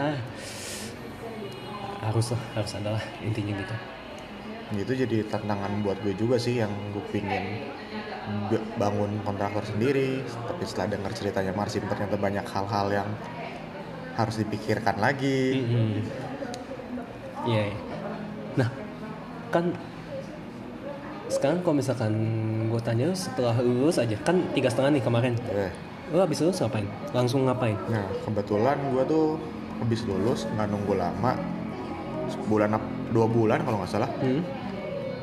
harus 2.00 2.32
lah 2.32 2.42
harus 2.56 2.72
ada 2.74 2.88
lah 2.96 3.04
intinya 3.20 3.52
gitu 3.60 3.76
Itu 4.70 4.92
jadi 4.94 5.26
tantangan 5.26 5.82
buat 5.82 5.98
gue 6.00 6.14
juga 6.14 6.38
sih 6.38 6.62
yang 6.62 6.70
gue 6.94 7.02
pingin 7.10 7.68
bangun 8.78 9.18
kontraktor 9.26 9.66
sendiri. 9.66 10.22
Tapi 10.22 10.62
setelah 10.62 10.94
dengar 10.94 11.10
ceritanya 11.10 11.52
Marsin 11.52 11.82
ternyata 11.90 12.14
banyak 12.14 12.46
hal-hal 12.46 12.86
yang 13.02 13.08
harus 14.14 14.34
dipikirkan 14.36 14.96
lagi. 14.96 15.60
Mm-mm. 15.60 15.90
Iya. 17.42 17.62
iya. 17.66 17.76
Nah, 18.56 18.68
kan 19.48 19.72
sekarang 21.26 21.60
kalau 21.60 21.76
misalkan 21.76 22.12
gue 22.66 22.80
tanya 22.80 23.06
lu 23.06 23.14
setelah 23.14 23.54
lulus 23.56 23.96
aja 23.96 24.18
kan 24.18 24.42
tiga 24.50 24.66
setengah 24.66 24.90
nih 24.92 25.02
kemarin, 25.02 25.34
Eh, 25.48 25.70
lu 26.10 26.18
habis 26.18 26.38
lulus 26.38 26.58
ngapain? 26.58 26.84
Langsung 27.10 27.46
ngapain? 27.46 27.78
Nah 27.86 28.02
kebetulan 28.20 28.76
gue 28.90 29.02
tuh 29.06 29.26
habis 29.78 30.02
lulus 30.04 30.44
nggak 30.48 30.68
nunggu 30.68 30.92
lama 30.92 31.38
sebulan 32.28 32.70
ap- 32.72 32.92
dua 33.08 33.26
bulan 33.26 33.62
kalau 33.62 33.80
nggak 33.80 33.90
salah 33.90 34.10
Hmm? 34.18 34.42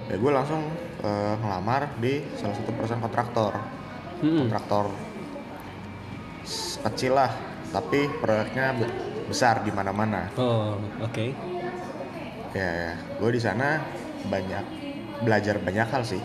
ya 0.07 0.15
gue 0.15 0.31
langsung 0.33 0.63
eh, 0.97 1.33
ngelamar 1.37 1.91
di 1.99 2.19
salah 2.33 2.55
satu 2.55 2.71
perusahaan 2.71 2.99
kontraktor 2.99 3.53
Hmm. 4.17 4.47
kontraktor 4.47 4.89
kecil 6.81 7.13
lah 7.13 7.31
tapi 7.69 8.07
proyeknya 8.17 8.73
be- 8.73 8.95
besar 9.27 9.59
di 9.59 9.69
mana-mana 9.69 10.31
Oh, 10.33 10.79
oke. 10.99 11.25
ya, 12.51 12.73
gue 12.95 13.29
di 13.29 13.39
sana 13.39 13.83
banyak 14.23 14.63
belajar 15.19 15.57
banyak 15.57 15.87
hal 15.87 16.03
sih 16.03 16.21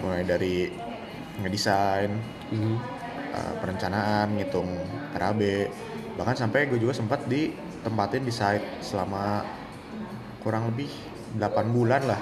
mulai 0.00 0.22
dari 0.22 0.70
ngedesain 1.36 2.10
Mhm. 2.50 2.74
eh, 3.30 3.52
perencanaan 3.58 4.34
ngitung 4.34 4.70
RAB 5.12 5.42
bahkan 6.14 6.36
sampai 6.36 6.66
gue 6.66 6.78
juga 6.78 6.94
sempat 6.94 7.26
ditempatin 7.26 8.22
di 8.22 8.30
site 8.30 8.62
selama 8.80 9.42
kurang 10.40 10.70
lebih 10.70 10.86
8 11.34 11.66
bulan 11.68 12.02
lah 12.04 12.20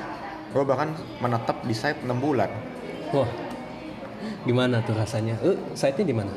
gue 0.49 0.62
bahkan 0.62 0.90
menetap 1.18 1.61
di 1.62 1.72
site 1.72 2.00
6 2.02 2.16
bulan 2.16 2.49
Wah, 3.12 3.28
gimana 4.42 4.80
tuh 4.80 4.96
rasanya? 4.96 5.37
Eh, 5.42 5.52
site-nya 5.75 6.06
di 6.06 6.16
mana? 6.16 6.32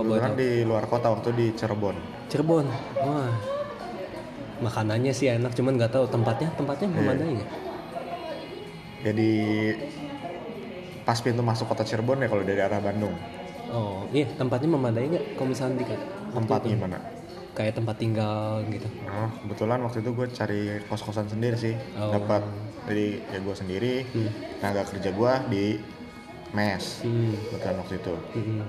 Tahu? 0.00 0.34
di 0.34 0.50
luar 0.62 0.84
kota 0.84 1.10
waktu 1.10 1.28
di 1.32 1.46
Cirebon 1.52 1.96
Cirebon. 2.28 2.66
Wah, 2.98 3.32
makanannya 4.60 5.10
sih 5.10 5.30
enak, 5.30 5.54
cuman 5.54 5.74
nggak 5.74 5.90
tahu 5.90 6.04
tempatnya. 6.06 6.48
Tempatnya 6.54 6.88
memadai 6.88 7.30
nggak? 7.36 7.50
jadi 8.98 9.30
pas 11.02 11.18
pintu 11.18 11.40
masuk 11.40 11.70
kota 11.70 11.82
Cirebon 11.82 12.18
ya 12.18 12.28
kalau 12.28 12.42
dari 12.42 12.58
arah 12.58 12.78
Bandung 12.78 13.14
Oh, 13.68 14.08
iya 14.10 14.24
tempatnya 14.32 14.64
memadai 14.66 15.06
nggak? 15.06 15.24
Kalau 15.36 15.48
misalnya 15.48 15.76
di 15.78 15.84
tempat 16.28 16.60
gimana 16.62 16.98
kayak 17.52 17.74
tempat 17.74 17.96
tinggal 17.98 18.62
gitu. 18.70 18.86
oh 19.04 19.30
kebetulan 19.42 19.82
waktu 19.82 19.98
itu 19.98 20.10
gue 20.14 20.26
cari 20.30 20.60
kos-kosan 20.86 21.26
sendiri 21.26 21.58
sih 21.58 21.74
Oh. 21.94 22.14
dapat 22.14 22.46
jadi 22.86 23.06
ya 23.28 23.38
gue 23.38 23.54
sendiri 23.54 23.94
Hmm. 24.08 24.30
tenaga 24.58 24.82
kerja 24.86 25.10
gue 25.10 25.32
di 25.50 25.64
mes 26.50 27.02
Hmm. 27.02 27.34
kebetulan 27.50 27.76
waktu 27.82 27.94
itu 27.98 28.14
Hmm. 28.32 28.62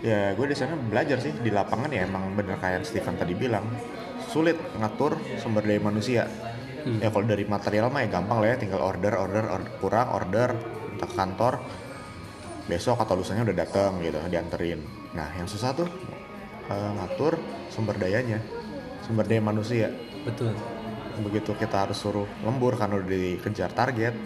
Ya 0.00 0.32
gue 0.32 0.46
di 0.48 0.56
sana 0.56 0.76
belajar 0.76 1.20
sih. 1.20 1.32
Di 1.32 1.50
lapangan 1.52 1.90
ya 1.92 2.04
emang 2.08 2.32
bener 2.36 2.56
kayak 2.60 2.84
Steven 2.84 3.16
tadi 3.16 3.32
bilang 3.36 3.64
sulit 4.30 4.56
ngatur 4.78 5.16
sumber 5.40 5.64
daya 5.64 5.80
manusia. 5.80 6.24
Hmm. 6.80 6.96
ya 6.96 7.12
kalau 7.12 7.28
dari 7.28 7.44
material 7.44 7.92
mah 7.92 8.00
ya 8.00 8.08
gampang 8.08 8.40
lah 8.40 8.56
ya 8.56 8.56
tinggal 8.56 8.80
order 8.80 9.12
order, 9.12 9.44
order 9.52 9.68
kurang 9.84 10.08
order 10.16 10.48
minta 10.92 11.06
ke 11.06 11.16
kantor. 11.16 11.54
Besok 12.68 13.02
atau 13.02 13.18
lusanya 13.18 13.42
udah 13.44 13.56
datang 13.56 14.00
gitu 14.00 14.16
dianterin. 14.30 14.80
Nah 15.12 15.28
yang 15.36 15.44
susah 15.44 15.76
tuh 15.76 15.88
eh, 16.70 16.90
ngatur 16.96 17.36
sumber 17.68 18.00
dayanya 18.00 18.40
sumber 19.04 19.28
daya 19.28 19.42
manusia. 19.44 19.88
Betul. 20.24 20.52
begitu 21.20 21.52
kita 21.52 21.84
harus 21.84 22.00
suruh 22.00 22.24
lembur 22.40 22.80
karena 22.80 22.96
udah 22.96 23.08
dikejar 23.12 23.76
target 23.76 24.16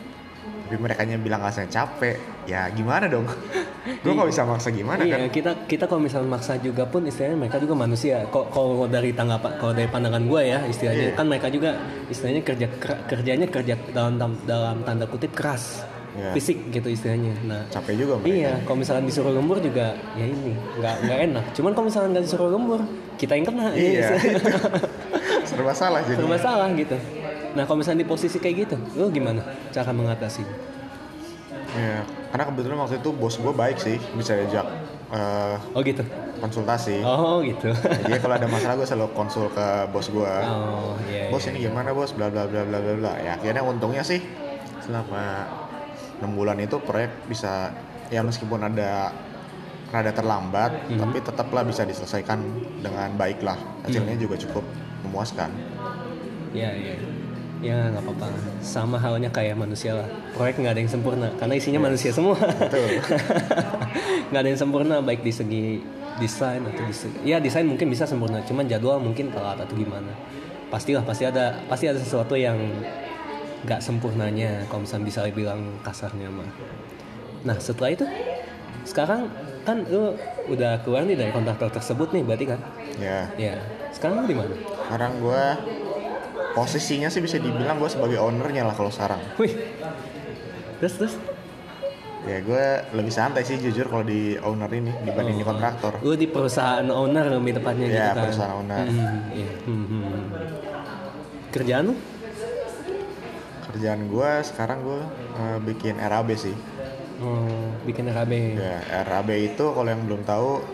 tapi 0.65 0.81
mereka 0.81 1.05
bilang 1.15 1.39
rasanya 1.39 1.71
capek 1.71 2.17
ya 2.45 2.67
gimana 2.69 3.05
dong 3.05 3.29
gue 4.03 4.11
nggak 4.11 4.27
bisa 4.27 4.43
maksa 4.43 4.73
gimana 4.73 5.05
kan 5.05 5.21
Iya, 5.21 5.29
kita 5.29 5.69
kita 5.69 5.85
kalau 5.85 6.01
misalnya 6.01 6.29
maksa 6.31 6.57
juga 6.57 6.83
pun 6.85 7.05
istilahnya 7.05 7.37
mereka 7.37 7.61
juga 7.61 7.77
manusia. 7.77 8.25
Kok 8.27 8.49
kalau 8.49 8.85
dari 8.85 9.13
tanggapan 9.13 9.55
kalau 9.55 9.73
dari 9.73 9.87
pandangan 9.87 10.25
gue 10.25 10.41
ya 10.43 10.65
istilahnya 10.65 11.13
Iya. 11.13 11.15
kan 11.15 11.29
mereka 11.29 11.47
juga 11.49 11.77
istilahnya 12.09 12.41
kerja 12.43 12.67
ker- 12.75 13.03
kerjanya 13.07 13.47
kerja 13.47 13.75
dalam 13.93 14.17
dalam 14.43 14.81
tanda 14.83 15.05
kutip 15.05 15.31
keras. 15.31 15.85
Iya. 16.15 16.31
Fisik 16.33 16.71
gitu 16.71 16.89
istilahnya. 16.89 17.35
Nah, 17.45 17.61
capek 17.69 17.95
juga 17.99 18.15
mereka 18.17 18.33
Iya, 18.35 18.53
kalau 18.63 18.79
misalnya 18.79 19.05
disuruh 19.05 19.33
lembur 19.33 19.59
juga 19.59 19.87
ya 20.15 20.25
ini 20.25 20.53
nggak 20.79 20.97
nggak 21.03 21.19
enak. 21.29 21.45
Cuman 21.53 21.71
kalau 21.71 21.87
misalnya 21.87 22.09
nggak 22.15 22.25
disuruh 22.25 22.49
lembur, 22.49 22.81
kita 23.15 23.33
yang 23.35 23.45
kena. 23.45 23.65
Iya, 23.75 23.91
Iya, 23.91 24.09
serba 25.49 25.73
salah 25.73 26.01
jadi 26.03 26.19
serba 26.19 26.39
salah 26.39 26.69
gitu. 26.73 26.97
Nah, 27.55 27.63
kalau 27.65 27.79
misalnya 27.79 28.03
di 28.03 28.09
posisi 28.09 28.37
kayak 28.37 28.57
gitu, 28.61 28.77
lu 28.95 29.09
gimana 29.09 29.43
cara 29.71 29.91
mengatasi? 29.91 30.43
ya 31.75 32.07
karena 32.31 32.45
kebetulan 32.47 32.79
waktu 32.79 33.03
itu 33.03 33.11
bos 33.11 33.35
gue 33.35 33.51
baik 33.51 33.83
sih 33.83 33.99
bisa 34.15 34.39
diajak 34.39 34.63
eh, 35.11 35.57
Oh 35.75 35.83
gitu. 35.83 36.07
konsultasi 36.39 37.03
Oh 37.03 37.43
gitu. 37.43 37.75
jadi 38.07 38.23
kalau 38.23 38.39
ada 38.39 38.47
masalah 38.47 38.79
gue 38.79 38.87
selalu 38.87 39.11
konsul 39.11 39.51
ke 39.51 39.67
bos 39.91 40.07
gue 40.07 40.35
Oh 40.45 40.95
iya. 41.05 41.35
bos 41.35 41.43
iya. 41.43 41.51
ini 41.51 41.67
gimana 41.67 41.91
bos 41.91 42.15
bla 42.15 42.31
bla 42.31 42.47
bla 42.47 42.63
bla 42.63 42.79
bla 42.79 42.95
bla 42.95 43.13
ya 43.19 43.35
akhirnya 43.35 43.67
untungnya 43.67 44.07
sih 44.07 44.23
selama 44.87 45.51
enam 46.23 46.31
bulan 46.31 46.63
itu 46.63 46.79
proyek 46.79 47.11
bisa 47.27 47.75
ya 48.07 48.23
meskipun 48.23 48.63
ada 48.63 49.11
rada 49.91 50.15
terlambat 50.15 50.95
Mhm. 50.95 50.99
tapi 51.03 51.27
tetaplah 51.27 51.67
bisa 51.67 51.83
diselesaikan 51.83 52.39
dengan 52.79 53.19
baik 53.19 53.43
lah 53.43 53.59
hasilnya 53.83 54.15
juga 54.15 54.39
cukup 54.39 54.63
memuaskan 55.03 55.51
Iya 56.55 56.71
iya. 56.71 56.95
Ya 57.65 57.89
nggak 57.89 58.05
apa-apa. 58.05 58.27
Sama 58.61 59.01
halnya 59.01 59.33
kayak 59.33 59.57
manusia 59.57 59.97
lah. 59.97 60.09
Proyek 60.37 60.61
nggak 60.61 60.73
ada 60.77 60.81
yang 60.85 60.93
sempurna 60.93 61.29
karena 61.41 61.55
isinya 61.57 61.81
manusia 61.81 62.13
semua. 62.13 62.37
nggak 64.29 64.41
ada 64.45 64.49
yang 64.53 64.61
sempurna 64.61 65.01
baik 65.01 65.25
di 65.25 65.33
segi 65.33 65.65
desain 66.21 66.61
atau 66.63 66.85
di 66.85 66.95
segi, 66.95 67.19
ya 67.27 67.41
desain 67.41 67.65
mungkin 67.65 67.89
bisa 67.89 68.05
sempurna. 68.05 68.45
Cuman 68.45 68.69
jadwal 68.69 69.01
mungkin 69.01 69.33
telat 69.33 69.57
atau 69.57 69.75
gimana. 69.75 70.13
Pastilah 70.69 71.03
pasti 71.03 71.25
ada 71.25 71.57
pasti 71.67 71.89
ada 71.89 71.97
sesuatu 71.97 72.37
yang 72.37 72.61
nggak 73.65 73.81
sempurnanya 73.81 74.69
kalau 74.69 74.85
misalnya 74.85 75.09
bisa 75.09 75.21
bilang 75.33 75.81
kasarnya 75.81 76.29
mah. 76.29 76.51
Nah 77.49 77.57
setelah 77.57 77.97
itu 77.97 78.05
sekarang 78.85 79.33
kan 79.65 79.81
lu 79.89 80.13
udah 80.53 80.85
keluar 80.85 81.09
nih 81.09 81.17
dari 81.17 81.33
kontraktor 81.33 81.73
tersebut 81.73 82.13
nih 82.13 82.21
berarti 82.21 82.45
kan? 82.53 82.61
ya 83.01 83.25
Ya 83.41 83.57
sekarang 83.97 84.21
lu 84.21 84.29
di 84.29 84.37
mana? 84.37 84.53
sekarang 84.85 85.13
gue 85.25 85.45
posisinya 86.55 87.09
sih 87.09 87.19
bisa 87.19 87.37
dibilang 87.37 87.77
gue 87.77 87.89
sebagai 87.89 88.19
ownernya 88.19 88.63
lah 88.63 88.75
kalau 88.75 88.89
sekarang 88.89 89.19
Wih. 89.37 89.55
Terus 90.79 90.95
terus. 90.97 91.15
Ya 92.25 92.41
gue 92.41 92.65
lebih 92.93 93.13
santai 93.13 93.45
sih 93.45 93.57
jujur 93.57 93.85
kalau 93.85 94.01
di 94.01 94.37
owner 94.41 94.69
ini 94.69 94.93
dibanding 95.01 95.37
di 95.37 95.45
kontraktor. 95.45 96.01
Lu 96.01 96.17
di 96.17 96.25
perusahaan 96.25 96.85
owner 96.89 97.29
lebih 97.29 97.61
tepatnya 97.61 97.85
gitu 97.85 98.01
Ya 98.01 98.13
kan? 98.13 98.25
perusahaan 98.25 98.55
owner. 98.59 98.85
Hmm, 98.85 99.19
iya. 99.33 99.51
Hmm, 99.65 99.85
hmm. 99.85 100.25
Kerjaan 101.53 101.85
lu? 101.89 101.95
Kerjaan 103.69 104.01
gue 104.09 104.31
sekarang 104.45 104.79
gue 104.81 105.01
eh, 105.37 105.59
bikin 105.65 105.95
RAB 105.97 106.29
sih. 106.33 106.57
Oh, 107.21 107.45
bikin 107.85 108.09
RAB. 108.09 108.33
Ya 108.57 108.81
RAB 109.05 109.29
itu 109.37 109.65
kalau 109.73 109.89
yang 109.89 110.03
belum 110.05 110.25
tahu 110.25 110.65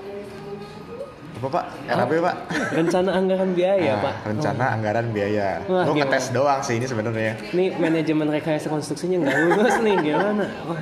apa 1.40 1.48
pak? 1.50 1.64
RAB 1.88 2.12
pak? 2.20 2.34
Rencana 2.70 3.10
anggaran 3.14 3.50
biaya, 3.50 3.90
Nah, 3.90 4.02
Pak. 4.02 4.14
Rencana 4.26 4.64
anggaran 4.70 5.06
biaya. 5.08 5.64
Wah, 5.64 5.82
Gue 5.82 5.96
gimana? 5.96 6.12
ngetes 6.12 6.26
doang 6.30 6.60
sih 6.60 6.76
ini 6.76 6.84
sebenarnya. 6.84 7.32
Ini 7.50 7.64
manajemen 7.74 8.28
rekayasa 8.28 8.68
konstruksinya 8.68 9.16
nggak 9.18 9.36
lulus 9.46 9.76
nih, 9.80 9.96
gimana? 10.02 10.44
Wah, 10.66 10.80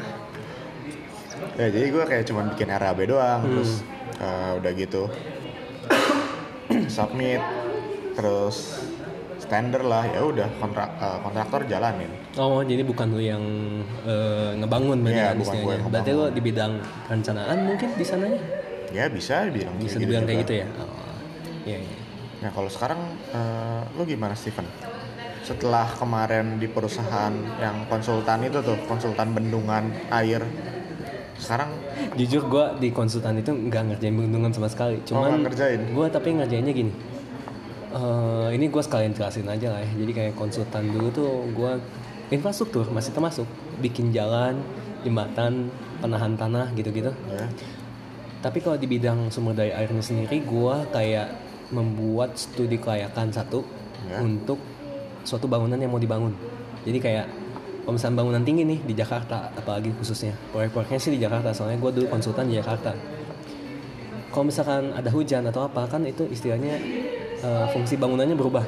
Ya 1.54 1.66
jadi 1.68 1.86
gue 1.88 2.04
kayak 2.04 2.24
cuman 2.24 2.50
bikin 2.52 2.68
RAB 2.68 2.98
doang, 3.04 3.40
Hmm. 3.40 3.50
terus 3.52 3.82
eh, 4.16 4.50
udah 4.56 4.72
gitu 4.72 5.02
submit, 6.88 7.42
terus 8.14 8.82
standar 9.38 9.80
lah 9.82 10.04
ya 10.04 10.20
udah 10.22 10.48
kontrak 10.58 10.90
eh, 10.96 11.18
kontraktor 11.20 11.60
jalanin. 11.64 12.10
Oh, 12.34 12.60
jadi 12.60 12.82
bukan 12.82 13.10
lu 13.10 13.18
yang 13.20 13.42
eh, 14.04 14.54
ngebangun 14.54 15.00
berarti 15.00 15.18
kan 15.20 15.34
bukan 15.34 15.38
gua 15.38 15.54
istilahnya. 15.54 15.74
yang 15.76 15.90
Berarti 15.90 16.10
lu 16.12 16.24
di 16.28 16.40
bidang 16.40 16.72
perencanaan 17.06 17.56
mungkin 17.64 17.88
di 17.92 18.04
sananya? 18.04 18.40
Ya 18.88 19.04
bisa 19.12 19.44
dibilang 19.46 19.74
Bisa 19.76 19.96
kayak 19.96 20.00
dibilang 20.00 20.24
gitu 20.24 20.28
kayak 20.28 20.38
juga. 20.38 20.44
gitu 20.44 20.54
ya? 20.54 20.66
Oh, 20.80 21.16
iya, 21.64 21.78
iya. 21.84 21.96
Nah 22.38 22.50
kalau 22.54 22.70
sekarang 22.70 23.00
eh, 23.34 23.82
lu 23.96 24.02
gimana 24.06 24.34
Steven? 24.34 24.64
Setelah 25.44 25.88
kemarin 25.96 26.60
di 26.60 26.68
perusahaan 26.68 27.32
yang 27.56 27.88
konsultan 27.88 28.44
itu 28.44 28.60
tuh 28.60 28.76
konsultan 28.84 29.32
bendungan 29.32 29.88
air, 30.12 30.44
sekarang 31.40 31.72
Jujur 32.18 32.50
gue 32.50 32.64
di 32.82 32.88
konsultan 32.90 33.38
itu 33.38 33.54
nggak 33.54 33.94
ngerjain 33.94 34.14
bendungan 34.14 34.50
sama 34.50 34.66
sekali. 34.66 34.98
Oh, 34.98 35.04
Cuman 35.06 35.40
nggak 35.40 35.54
ngerjain? 35.54 35.80
gue 35.94 36.06
tapi 36.10 36.28
ngerjainnya 36.34 36.74
gini. 36.74 36.92
Eh, 37.88 38.48
ini 38.58 38.68
gue 38.68 38.82
sekalian 38.82 39.14
jelasin 39.14 39.46
aja 39.48 39.72
lah 39.72 39.80
ya. 39.80 39.90
Jadi 39.96 40.12
kayak 40.12 40.34
konsultan 40.36 40.90
dulu 40.92 41.08
tuh 41.08 41.30
gue 41.54 41.72
infrastruktur 42.28 42.84
masih 42.92 43.14
termasuk 43.16 43.48
bikin 43.80 44.12
jalan, 44.12 44.60
jembatan, 45.00 45.72
penahan 46.02 46.36
tanah 46.36 46.74
gitu-gitu. 46.76 47.08
ya 47.30 47.46
Tapi 48.38 48.58
kalau 48.62 48.78
di 48.78 48.86
bidang 48.86 49.34
sumber 49.34 49.54
daya 49.54 49.82
airnya 49.82 49.98
sendiri, 49.98 50.38
gua 50.46 50.86
kayak 50.88 51.26
membuat 51.74 52.38
studi 52.38 52.78
kelayakan 52.78 53.28
satu 53.28 53.60
Ya. 54.06 54.22
untuk 54.22 54.62
suatu 55.26 55.50
bangunan 55.50 55.74
yang 55.74 55.90
mau 55.90 55.98
dibangun. 55.98 56.30
Jadi 56.86 57.02
kayak 57.02 57.26
kalau 57.82 57.98
misalnya 57.98 58.16
bangunan 58.22 58.42
tinggi 58.46 58.62
nih 58.62 58.78
di 58.86 58.94
Jakarta, 58.94 59.50
apalagi 59.52 59.90
khususnya 59.98 60.32
proyek-proyeknya 60.54 60.98
sih 61.02 61.12
di 61.18 61.20
Jakarta. 61.20 61.50
Soalnya 61.50 61.82
gua 61.82 61.90
dulu 61.90 62.06
konsultan 62.06 62.46
di 62.46 62.56
Jakarta. 62.56 62.94
Kalau 64.30 64.44
misalkan 64.46 64.94
ada 64.94 65.10
hujan 65.10 65.42
atau 65.50 65.66
apa 65.66 65.88
kan 65.90 66.06
itu 66.06 66.22
istilahnya 66.30 66.78
eh, 67.42 67.66
fungsi 67.74 67.98
bangunannya 67.98 68.38
berubah. 68.38 68.62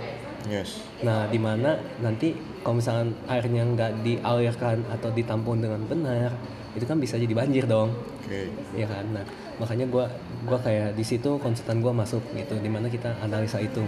yes 0.51 0.83
Nah, 1.05 1.29
di 1.29 1.37
mana 1.37 1.79
nanti 2.01 2.33
kalau 2.65 2.81
misalkan 2.81 3.13
airnya 3.29 3.63
nggak 3.65 4.03
dialirkan 4.03 4.83
atau 4.89 5.13
ditampung 5.13 5.61
dengan 5.63 5.85
benar, 5.85 6.33
itu 6.75 6.85
kan 6.87 6.99
bisa 6.99 7.19
jadi 7.19 7.35
banjir 7.35 7.67
dong 7.67 7.91
oke 8.23 8.41
ya 8.79 8.87
kan 8.87 9.03
nah 9.11 9.25
makanya 9.61 9.85
gua 9.93 10.09
gua 10.49 10.57
kayak 10.57 10.97
di 10.97 11.05
situ 11.05 11.37
konsultan 11.37 11.85
gua 11.85 11.93
masuk 11.93 12.25
gitu 12.33 12.57
di 12.57 12.71
mana 12.73 12.89
kita 12.89 13.13
analisa 13.21 13.61
itu 13.61 13.85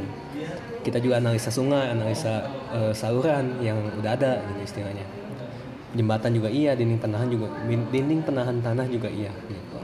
kita 0.84 1.00
juga 1.00 1.16
analisa 1.16 1.48
sungai 1.48 1.88
analisa 1.88 2.44
eh, 2.76 2.92
saluran 2.92 3.56
yang 3.64 3.80
udah 3.96 4.12
ada 4.12 4.44
gitu 4.52 4.60
istilahnya. 4.68 5.08
Jembatan 5.96 6.36
juga 6.36 6.48
iya 6.52 6.76
dinding 6.76 7.00
penahan 7.00 7.28
juga 7.32 7.48
dinding 7.68 8.20
penahan 8.20 8.60
tanah 8.60 8.84
juga 8.92 9.08
iya 9.08 9.32
gitu. 9.48 9.76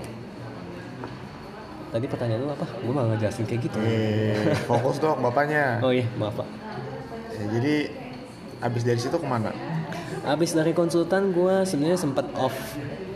Tadi 1.89 2.05
pertanyaan 2.05 2.45
lu 2.45 2.53
apa? 2.53 2.67
Gua 2.85 2.93
malah 2.93 3.17
ngejelasin 3.17 3.49
kayak 3.49 3.61
gitu. 3.73 3.79
Eh, 3.81 4.53
fokus 4.69 5.01
dong 5.01 5.25
bapaknya. 5.25 5.81
Oh 5.81 5.89
iya 5.89 6.05
maaf 6.21 6.37
pak. 6.37 6.49
Ya, 7.33 7.45
jadi 7.57 7.75
abis 8.61 8.83
dari 8.85 9.01
situ 9.01 9.17
ke 9.17 9.25
mana 9.25 9.55
Abis 10.29 10.53
dari 10.53 10.77
konsultan 10.77 11.33
gue 11.33 11.65
sebenarnya 11.65 11.97
sempat 11.97 12.29
off 12.37 12.53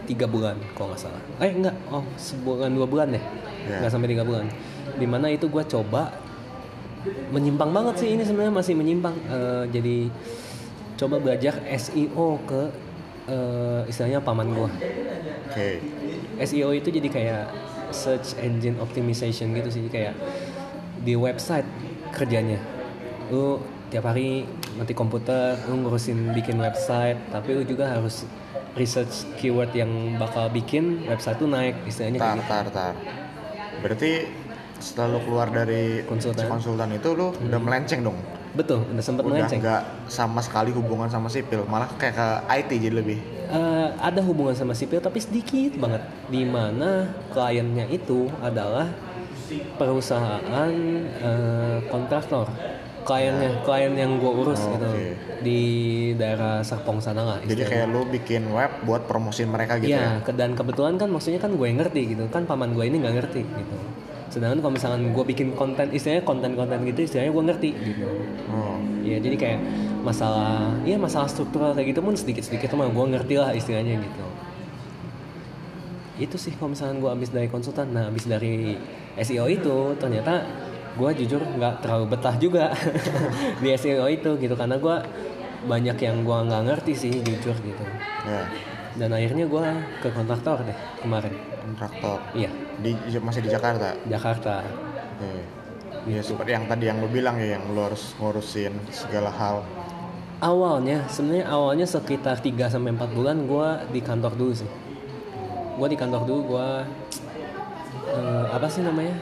tiga 0.08 0.24
bulan 0.24 0.56
kalau 0.72 0.96
nggak 0.96 1.02
salah. 1.04 1.20
Eh 1.38 1.52
enggak, 1.52 1.76
oh 1.92 2.00
sebulan 2.16 2.72
dua 2.72 2.88
bulan 2.88 3.12
deh, 3.12 3.20
Ya. 3.68 3.84
nggak 3.84 3.92
sampai 3.92 4.08
tiga 4.08 4.24
bulan. 4.24 4.48
Di 4.96 5.04
mana 5.04 5.28
itu 5.28 5.46
gue 5.46 5.60
coba 5.68 6.08
menyimpang 7.28 7.68
banget 7.68 7.94
sih 8.00 8.08
ini 8.16 8.24
sebenarnya 8.24 8.54
masih 8.56 8.74
menyimpang. 8.74 9.12
Eh, 9.28 9.64
jadi 9.68 9.96
coba 10.96 11.20
belajar 11.20 11.60
SEO 11.68 12.40
ke 12.48 12.62
eh, 13.28 13.80
istilahnya 13.92 14.24
paman 14.24 14.48
gue. 14.50 14.68
oke 15.52 15.68
SEO 16.40 16.72
itu 16.72 16.88
jadi 16.88 17.08
kayak 17.12 17.44
search 17.92 18.40
engine 18.40 18.80
optimization 18.80 19.52
gitu 19.52 19.68
sih 19.68 19.84
kayak 19.92 20.16
di 21.04 21.12
website 21.12 21.68
kerjanya 22.08 22.56
lu 23.28 23.60
tiap 23.92 24.08
hari 24.08 24.48
nanti 24.80 24.96
komputer 24.96 25.60
lu 25.68 25.84
ngurusin 25.84 26.32
bikin 26.32 26.56
website 26.56 27.20
tapi 27.28 27.52
lu 27.52 27.62
juga 27.68 27.92
harus 27.92 28.24
research 28.72 29.28
keyword 29.36 29.68
yang 29.76 30.16
bakal 30.16 30.48
bikin 30.48 31.04
website 31.04 31.36
tuh 31.36 31.44
naik 31.44 31.76
istilahnya 31.84 32.16
tar 32.16 32.36
gitu. 32.40 32.48
tar 32.48 32.66
tar. 32.72 32.94
Berarti 33.84 34.24
setelah 34.80 35.08
lu 35.14 35.20
keluar 35.28 35.52
dari 35.52 36.00
Konsultan. 36.08 36.48
konsultan 36.48 36.88
itu 36.96 37.12
lu 37.12 37.36
udah 37.36 37.60
melenceng 37.60 38.00
dong? 38.00 38.16
Betul 38.56 38.88
udah 38.88 39.04
sempet 39.04 39.28
udah 39.28 39.32
melenceng. 39.44 39.60
nggak 39.60 39.82
sama 40.08 40.40
sekali 40.40 40.72
hubungan 40.72 41.12
sama 41.12 41.28
sipil 41.28 41.68
malah 41.68 41.92
kayak 42.00 42.16
ke 42.16 42.28
IT 42.48 42.70
jadi 42.80 42.96
lebih. 42.96 43.18
Eh, 43.52 43.88
ada 44.00 44.24
hubungan 44.24 44.56
sama 44.56 44.72
sipil 44.72 45.04
tapi 45.04 45.20
sedikit 45.20 45.76
banget. 45.76 46.00
Di 46.32 46.48
mana 46.48 47.12
kliennya 47.36 47.92
itu 47.92 48.32
adalah 48.40 48.88
perusahaan 49.76 50.72
eh, 51.20 51.76
kontraktor 51.92 52.48
kliennya 53.02 53.50
klien 53.60 53.92
yang 53.92 54.16
gue 54.16 54.32
urus 54.32 54.60
Oh, 54.60 54.72
gitu. 54.72 54.86
di 55.40 55.60
daerah 56.14 56.60
Serpong 56.60 56.98
sana 56.98 57.22
lah 57.24 57.38
jadi 57.40 57.62
kayak 57.62 57.86
lu 57.88 58.06
bikin 58.06 58.46
web 58.48 58.70
buat 58.82 59.04
promosiin 59.04 59.46
mereka 59.46 59.76
gitu 59.76 59.90
ya? 59.90 59.98
Iya, 59.98 60.10
ke- 60.20 60.32
dan 60.32 60.52
kebetulan 60.52 60.94
kan 60.96 61.08
maksudnya 61.08 61.38
kan 61.38 61.50
gue 61.50 61.64
yang 61.64 61.76
ngerti 61.76 62.02
gitu. 62.08 62.24
Kan 62.28 62.44
paman 62.44 62.70
gue 62.70 62.84
ini 62.84 62.96
nggak 62.96 63.14
ngerti 63.16 63.42
gitu. 63.42 63.76
Sedangkan 64.28 64.58
kalau 64.60 64.72
misalkan 64.72 65.02
gue 65.08 65.24
bikin 65.26 65.52
konten 65.52 65.90
istilahnya 65.90 66.22
konten-konten 66.22 66.78
gitu 66.84 67.00
istilahnya 67.02 67.30
gue 67.30 67.44
ngerti 67.44 67.70
gitu. 67.76 68.06
Oh. 68.48 68.78
Ya 69.02 69.18
jadi 69.18 69.36
kayak 69.36 69.60
masalah 70.00 70.72
iya 70.82 70.96
masalah 70.96 71.26
struktural 71.26 71.72
kayak 71.72 71.90
gitu 71.90 72.00
pun 72.00 72.14
sedikit-sedikit 72.14 72.72
mah 72.72 72.88
gue 72.88 73.06
ngerti 73.10 73.34
lah 73.36 73.50
istilahnya 73.50 73.98
gitu. 73.98 74.24
Itu 76.18 76.36
sih 76.36 76.52
kalau 76.52 76.70
misalkan 76.70 76.96
gue 76.98 77.10
habis 77.10 77.28
dari 77.28 77.46
konsultan. 77.46 77.90
Nah 77.90 78.06
habis 78.06 78.24
dari 78.24 78.78
SEO 79.16 79.44
itu 79.46 79.76
ternyata 79.96 80.44
gue 80.92 81.10
jujur 81.24 81.40
nggak 81.40 81.80
terlalu 81.80 82.04
betah 82.12 82.36
juga 82.36 82.76
di 83.62 83.68
SEO 83.72 84.04
itu 84.12 84.36
gitu 84.36 84.52
karena 84.52 84.76
gue 84.76 84.96
banyak 85.62 85.96
yang 86.02 86.26
gue 86.26 86.38
nggak 86.48 86.62
ngerti 86.68 86.92
sih 86.92 87.12
jujur 87.22 87.54
gitu. 87.62 87.84
Ya. 88.26 88.44
Dan 88.92 89.14
akhirnya 89.14 89.48
gue 89.48 89.64
ke 90.04 90.08
kontraktor 90.12 90.60
deh 90.66 90.78
kemarin. 91.00 91.32
Kontraktor? 91.64 92.18
Iya. 92.36 92.50
Di 92.82 92.92
masih 93.22 93.40
di 93.46 93.50
Jakarta? 93.50 93.94
Jakarta. 94.04 94.60
Oke. 95.16 95.32
Ya 96.02 96.18
seperti 96.18 96.50
yang 96.50 96.66
tadi 96.66 96.90
yang 96.90 96.98
lu 96.98 97.06
bilang 97.06 97.38
ya 97.38 97.56
yang 97.56 97.64
lu 97.72 97.80
harus 97.80 98.12
ngurusin 98.18 98.74
segala 98.90 99.30
hal. 99.30 99.62
Awalnya 100.42 101.06
sebenarnya 101.06 101.46
awalnya 101.46 101.86
sekitar 101.86 102.42
3 102.42 102.66
sampai 102.66 102.90
4 102.98 103.14
bulan 103.14 103.46
gue 103.46 103.68
di 103.94 104.00
kantor 104.02 104.34
dulu 104.34 104.52
sih. 104.52 104.70
Gue 105.78 105.88
di 105.88 105.96
kantor 105.96 106.26
dulu 106.26 106.58
gue 106.58 106.68
eh, 108.10 108.46
apa 108.50 108.66
sih 108.66 108.82
namanya 108.82 109.14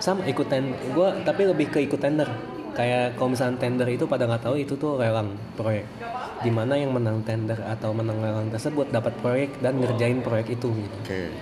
sama 0.00 0.22
ikut 0.28 0.46
tender 0.46 0.76
gue 0.76 1.08
tapi 1.24 1.42
lebih 1.48 1.66
ke 1.72 1.78
ikut 1.84 2.00
tender. 2.00 2.28
Kayak 2.76 3.16
kalau 3.16 3.32
misalnya 3.32 3.56
tender 3.56 3.88
itu 3.88 4.04
pada 4.04 4.28
nggak 4.28 4.44
tahu 4.44 4.60
itu 4.60 4.76
tuh 4.76 5.00
lelang 5.00 5.32
proyek. 5.56 5.88
Di 6.44 6.52
mana 6.52 6.76
yang 6.76 6.92
menang 6.92 7.24
tender 7.24 7.56
atau 7.64 7.96
menang 7.96 8.20
lelang 8.20 8.52
tersebut 8.52 8.92
dapat 8.92 9.16
proyek 9.24 9.56
dan 9.64 9.80
ngerjain 9.80 10.20
proyek 10.20 10.60
itu 10.60 10.68
gitu. 10.76 10.96
Oke. 11.00 11.32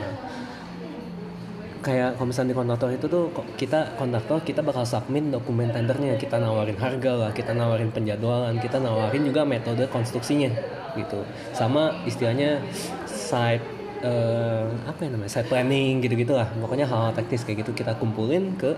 Kayak 1.85 2.17
kalau 2.17 2.31
misalnya 2.31 2.55
di 2.55 2.57
kontraktor 2.57 2.91
itu 2.95 3.07
tuh 3.11 3.25
kita 3.59 3.99
kontraktor 3.99 4.41
kita 4.47 4.63
bakal 4.63 4.87
submit 4.87 5.27
dokumen 5.35 5.75
tendernya. 5.75 6.15
Kita 6.15 6.39
nawarin 6.39 6.79
harga 6.79 7.13
lah 7.19 7.31
kita 7.35 7.51
nawarin 7.51 7.91
penjadwalan 7.91 8.55
kita 8.63 8.79
nawarin 8.79 9.27
juga 9.27 9.43
metode 9.43 9.91
konstruksinya 9.91 10.55
gitu. 10.95 11.27
Sama 11.51 12.07
istilahnya 12.07 12.63
site 13.11 13.74
eh, 14.05 14.65
apa 14.85 15.01
ya 15.01 15.09
namanya 15.09 15.33
site 15.33 15.49
planning 15.49 16.05
gitu 16.05 16.15
gitulah 16.15 16.45
pokoknya 16.61 16.85
hal-hal 16.85 17.17
teknis 17.17 17.43
kayak 17.43 17.65
gitu 17.65 17.73
kita 17.73 17.97
kumpulin 17.97 18.53
ke 18.61 18.77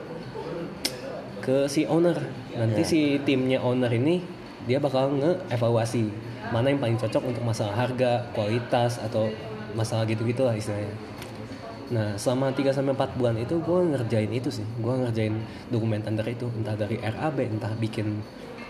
ke 1.43 1.71
si 1.71 1.87
owner. 1.87 2.19
Nanti 2.59 2.83
Ya. 2.83 2.91
si 2.91 3.01
timnya 3.23 3.62
owner 3.62 3.91
ini 3.91 4.19
dia 4.67 4.83
bakal 4.83 5.15
nge-evaluasi 5.15 6.11
mana 6.51 6.75
yang 6.75 6.83
paling 6.83 6.99
cocok 6.99 7.23
untuk 7.23 7.43
masalah 7.47 7.87
harga 7.87 8.27
kualitas 8.35 8.99
atau 8.99 9.31
masalah 9.79 10.03
gitu 10.11 10.27
gitulah 10.27 10.55
istilahnya. 10.59 10.91
Nah 11.95 12.19
selama 12.19 12.51
3 12.51 12.75
sampai 12.75 12.99
4 12.99 13.15
bulan 13.15 13.39
itu 13.39 13.62
gue 13.62 13.79
ngerjain 13.95 14.31
itu 14.35 14.51
sih. 14.51 14.67
Gue 14.83 14.95
ngerjain 15.07 15.39
dokumen 15.71 16.03
tender 16.03 16.27
itu. 16.27 16.51
Entah 16.51 16.75
dari 16.75 16.99
RAB, 16.99 17.47
entah 17.47 17.71
bikin 17.79 18.23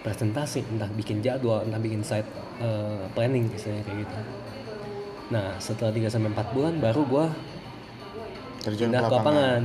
presentasi 0.04 0.62
Entah 0.76 0.86
bikin 0.92 1.24
jadwal, 1.24 1.64
entah 1.64 1.80
bikin 1.80 2.04
site 2.04 2.28
eh, 2.60 3.04
planning 3.16 3.48
istilahnya 3.56 3.84
kayak 3.88 3.98
gitu 4.04 4.16
Nah 5.32 5.58
setelah 5.58 5.90
3 5.90 6.06
sampai 6.06 6.30
4 6.30 6.54
bulan 6.54 6.74
baru 6.78 7.02
gue 7.06 7.26
terjun 8.62 8.90
pindah 8.90 9.02
ke 9.06 9.14
lapangan. 9.14 9.62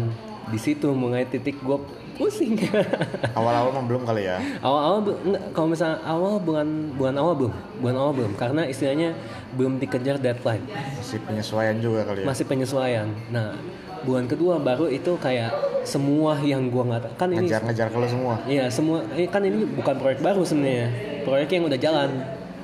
Di 0.49 0.59
situ 0.59 0.89
mulai 0.93 1.25
titik 1.29 1.61
gue 1.61 1.77
pusing. 2.17 2.53
awal-awal 3.37 3.69
mah 3.73 3.83
belum 3.85 4.03
kali 4.05 4.29
ya? 4.29 4.37
Awal-awal 4.61 4.99
kalau 5.53 5.67
misalnya 5.73 5.97
awal 6.05 6.37
bulan 6.37 6.67
bulan 6.97 7.15
awal 7.17 7.33
belum, 7.33 7.53
bulan 7.81 7.95
awal 7.97 8.13
belum 8.13 8.31
karena 8.37 8.61
istilahnya 8.69 9.17
belum 9.57 9.81
dikejar 9.81 10.21
deadline, 10.21 10.63
masih 10.97 11.19
penyesuaian 11.25 11.75
juga 11.81 12.05
kali 12.05 12.23
ya? 12.23 12.25
Masih 12.29 12.45
penyesuaian. 12.45 13.07
Nah 13.33 13.57
bulan 14.01 14.25
kedua 14.25 14.57
baru 14.57 14.89
itu 14.89 15.13
kayak 15.17 15.53
semua 15.85 16.37
yang 16.41 16.69
gua 16.69 16.89
nggak 16.89 17.17
kan 17.17 17.29
ini 17.33 17.49
ngejar-ngejar 17.49 17.89
kalau 17.89 18.07
semua? 18.09 18.33
Iya 18.45 18.65
semua 18.69 19.01
ini 19.17 19.25
kan 19.25 19.41
ini 19.41 19.65
bukan 19.65 19.95
proyek 19.97 20.19
baru 20.21 20.41
sebenarnya. 20.45 20.89
Proyek 21.25 21.49
yang 21.57 21.65
udah 21.69 21.79
jalan. 21.81 22.09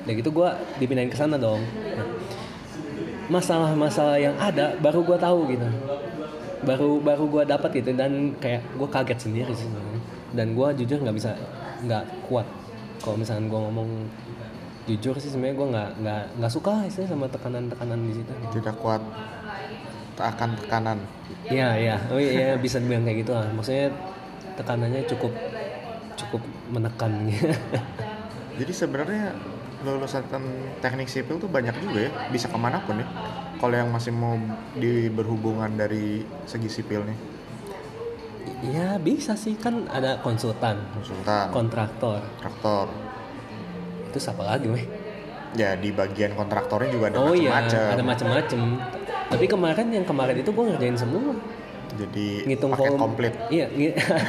Dan 0.08 0.24
gitu 0.24 0.32
gue 0.32 0.48
dipindahin 0.80 1.12
ke 1.12 1.20
sana 1.20 1.36
dong. 1.36 1.60
Nah, 1.92 2.07
masalah-masalah 3.28 4.16
yang 4.16 4.34
ada 4.40 4.76
baru 4.80 5.04
gue 5.04 5.18
tahu 5.20 5.38
gitu. 5.52 5.68
Baru 6.64 6.98
baru 6.98 7.24
gue 7.28 7.42
dapat 7.46 7.70
gitu 7.78 7.94
dan 7.94 8.34
kayak 8.42 8.64
gue 8.74 8.88
kaget 8.88 9.18
sendiri 9.30 9.52
sih 9.54 9.68
dan 10.34 10.52
gue 10.52 10.68
jujur 10.84 11.00
nggak 11.00 11.16
bisa 11.16 11.32
nggak 11.88 12.04
kuat 12.28 12.44
kalau 13.00 13.16
misalnya 13.16 13.48
gue 13.48 13.60
ngomong 13.62 13.90
jujur 14.88 15.14
sih 15.20 15.30
sebenarnya 15.30 15.56
gue 15.56 15.68
nggak 15.68 15.90
nggak 16.00 16.22
nggak 16.40 16.52
suka 16.52 16.72
istilahnya 16.88 17.12
sama 17.12 17.26
tekanan-tekanan 17.28 17.98
di 18.08 18.12
situ. 18.16 18.32
Tidak 18.56 18.76
kuat 18.80 19.02
akan 20.18 20.50
tekanan. 20.58 20.98
Iya 21.46 21.68
iya, 21.78 21.96
oh 22.10 22.18
iya 22.18 22.58
bisa 22.58 22.82
dibilang 22.82 23.06
kayak 23.06 23.18
gitu 23.22 23.32
lah. 23.36 23.46
Maksudnya 23.54 23.92
tekanannya 24.58 25.06
cukup 25.06 25.32
cukup 26.18 26.42
menekan. 26.74 27.30
jadi 28.58 28.72
sebenarnya 28.74 29.24
lulusan 29.86 30.26
teknik 30.82 31.06
sipil 31.06 31.38
tuh 31.38 31.46
banyak 31.46 31.74
juga 31.78 32.10
ya 32.10 32.10
bisa 32.34 32.50
ke 32.50 32.58
mana 32.58 32.82
pun 32.82 32.98
ya 32.98 33.06
kalau 33.62 33.74
yang 33.78 33.90
masih 33.94 34.10
mau 34.10 34.34
di 34.74 35.06
berhubungan 35.10 35.70
dari 35.78 36.26
segi 36.46 36.70
sipilnya 36.70 37.14
Iya 38.58 38.98
bisa 38.98 39.38
sih 39.38 39.54
kan 39.54 39.86
ada 39.86 40.18
konsultan, 40.18 40.82
konsultan 40.90 41.46
kontraktor. 41.54 42.18
kontraktor 42.42 42.90
Itu 44.10 44.18
siapa 44.18 44.42
lagi 44.42 44.66
weh? 44.66 44.82
ya 45.56 45.72
di 45.78 45.88
bagian 45.94 46.36
kontraktornya 46.36 46.90
juga 46.92 47.08
ada 47.08 47.16
Oh 47.24 47.32
iya, 47.32 47.48
macam-macam 47.54 47.94
ada 47.94 48.04
macem-macem. 48.04 48.60
Tapi 49.28 49.44
kemarin 49.48 49.86
yang 49.92 50.04
kemarin 50.04 50.36
itu 50.36 50.50
gue 50.52 50.64
ngerjain 50.74 50.98
semua. 50.98 51.32
Jadi 51.96 52.26
Ngitung 52.44 52.70
paket 52.74 52.82
volume. 52.84 53.00
komplit 53.00 53.32
Iya, 53.48 53.66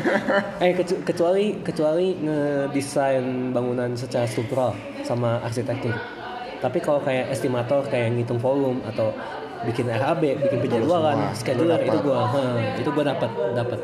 eh 0.64 0.72
kecu- 0.78 1.02
kecuali 1.04 1.60
kecuali 1.60 2.16
ngedesain 2.16 3.52
bangunan 3.52 3.92
secara 4.00 4.24
struktural 4.30 4.72
sama 5.04 5.44
arsitektur. 5.44 5.92
Tapi 6.60 6.78
kalau 6.84 7.00
kayak 7.00 7.32
estimator 7.32 7.84
kayak 7.88 8.16
ngitung 8.16 8.40
volume 8.40 8.84
atau 8.84 9.12
bikin 9.64 9.88
RAB, 9.92 10.24
bikin 10.40 10.60
penjadwalan, 10.60 11.32
scheduler 11.36 11.80
itu 11.84 11.98
gua, 12.00 12.20
ha, 12.28 12.42
itu 12.80 12.90
gua 12.92 13.04
dapat, 13.12 13.32
dapat. 13.56 13.80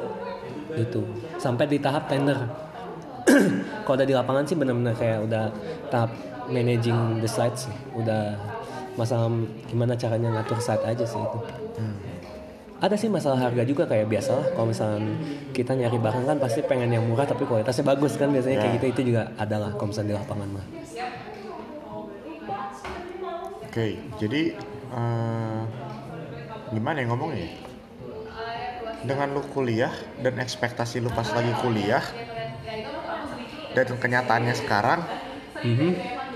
Gitu. 0.75 1.03
Sampai 1.39 1.67
di 1.67 1.79
tahap 1.79 2.07
tender. 2.07 2.35
kalau 3.88 3.95
udah 3.97 4.07
di 4.07 4.13
lapangan 4.15 4.43
sih 4.45 4.53
benar-benar 4.53 4.93
kayak 4.93 5.19
udah 5.25 5.45
tahap 5.89 6.11
managing 6.47 7.19
the 7.19 7.29
sites 7.29 7.65
sih. 7.65 7.75
Udah 7.97 8.38
masalah 8.95 9.27
gimana 9.67 9.95
caranya 9.95 10.31
ngatur 10.31 10.59
site 10.59 10.83
aja 10.88 11.03
sih 11.03 11.19
itu 11.19 11.39
Hmm. 11.75 11.91
Ada 12.75 12.95
sih 12.95 13.07
masalah 13.07 13.39
harga 13.39 13.63
juga 13.63 13.88
kayak 13.88 14.07
biasa 14.07 14.31
lah 14.35 14.47
kalau 14.51 14.67
misalnya 14.67 15.15
kita 15.51 15.71
nyari 15.73 15.95
barang 15.95 16.25
kan 16.25 16.38
pasti 16.38 16.59
pengen 16.61 16.91
yang 16.91 17.07
murah 17.07 17.23
tapi 17.23 17.47
kualitasnya 17.47 17.88
bagus 17.88 18.19
kan 18.19 18.29
biasanya 18.29 18.57
kayak 18.59 18.71
Ya. 18.71 18.75
gitu 18.77 18.85
itu 18.91 19.01
juga 19.09 19.31
ada 19.35 19.55
lah 19.57 19.71
kalau 19.73 19.89
misalnya 19.89 20.09
di 20.11 20.17
lapangan 20.19 20.49
mah 20.51 20.65
oke 23.65 23.88
jadi 24.17 24.41
eh, 24.91 25.61
gimana 26.71 26.97
ya 26.99 27.05
ngomongnya 27.07 27.39
ya? 27.41 27.51
dengan 29.05 29.27
lu 29.31 29.41
kuliah 29.45 29.93
dan 30.19 30.35
ekspektasi 30.35 30.97
lu 30.97 31.09
pas 31.09 31.29
lagi 31.29 31.53
kuliah 31.61 32.01
dan 33.71 33.88
kenyataannya 33.95 34.55
sekarang 34.55 35.01
Mhm. 35.61 35.89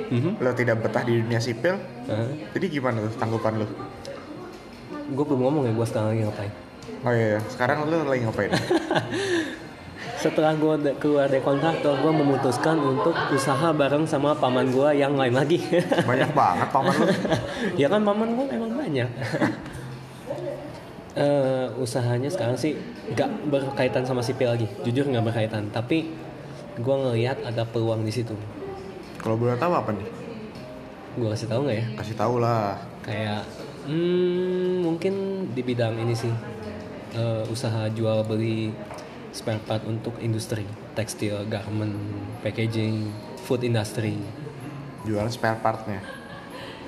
Mhm. 0.10 0.32
lo 0.40 0.52
tidak 0.54 0.82
betah 0.82 1.04
di 1.04 1.20
dunia 1.20 1.38
sipil 1.38 1.76
Hah? 2.08 2.30
jadi 2.56 2.66
gimana 2.72 3.04
tuh 3.04 3.14
tanggapan 3.18 3.62
lu 3.62 3.68
gue 5.10 5.26
belum 5.26 5.42
ngomong 5.46 5.64
ya 5.70 5.74
gue 5.74 5.88
sekarang 5.88 6.08
lagi 6.14 6.22
ngapain? 6.26 6.54
Oh 7.00 7.14
iya 7.16 7.28
iya. 7.38 7.42
sekarang 7.48 7.78
lu 7.88 8.04
lagi 8.06 8.22
ngapain? 8.28 8.52
Setelah 10.20 10.52
gue 10.52 10.96
keluar 11.00 11.32
dari 11.32 11.40
kontraktor 11.40 11.96
gue 11.96 12.12
memutuskan 12.12 12.76
untuk 12.76 13.16
usaha 13.32 13.72
bareng 13.72 14.04
sama 14.04 14.36
paman 14.36 14.68
gue 14.68 15.00
yang 15.00 15.16
lain 15.16 15.32
lagi. 15.32 15.64
Banyak 16.10 16.36
banget 16.36 16.68
paman 16.76 16.92
lu. 16.92 17.08
Ya 17.80 17.88
kan 17.88 18.04
paman 18.04 18.36
gue 18.36 18.46
emang 18.52 18.72
banyak. 18.76 19.10
Eh, 21.20 21.68
usahanya 21.76 22.32
sekarang 22.32 22.56
sih 22.56 22.80
nggak 23.12 23.52
berkaitan 23.52 24.08
sama 24.08 24.24
sipil 24.24 24.56
lagi. 24.56 24.72
Jujur 24.88 25.04
nggak 25.04 25.26
berkaitan 25.26 25.68
tapi 25.68 26.08
gue 26.80 26.96
ngelihat 26.96 27.44
ada 27.44 27.68
peluang 27.68 28.08
di 28.08 28.14
situ. 28.14 28.32
Kalau 29.20 29.36
boleh 29.36 29.60
tahu 29.60 29.74
apa 29.76 29.92
nih? 29.92 30.08
Gue 31.20 31.28
kasih 31.36 31.52
tahu 31.52 31.68
nggak 31.68 31.76
ya? 31.76 31.86
Kasih 32.00 32.16
tahu 32.16 32.40
lah. 32.40 32.80
Kayak 33.04 33.44
hmm, 33.90 34.86
mungkin 34.86 35.14
di 35.52 35.62
bidang 35.66 35.98
ini 35.98 36.14
sih 36.14 36.32
eh, 37.18 37.44
usaha 37.50 37.90
jual 37.90 38.22
beli 38.24 38.70
spare 39.34 39.62
part 39.62 39.86
untuk 39.86 40.18
industri 40.22 40.66
tekstil 40.98 41.46
garment 41.50 41.96
packaging 42.42 43.10
food 43.46 43.66
industry. 43.66 44.18
Jualan 45.06 45.32
spare 45.32 45.58
partnya? 45.62 46.02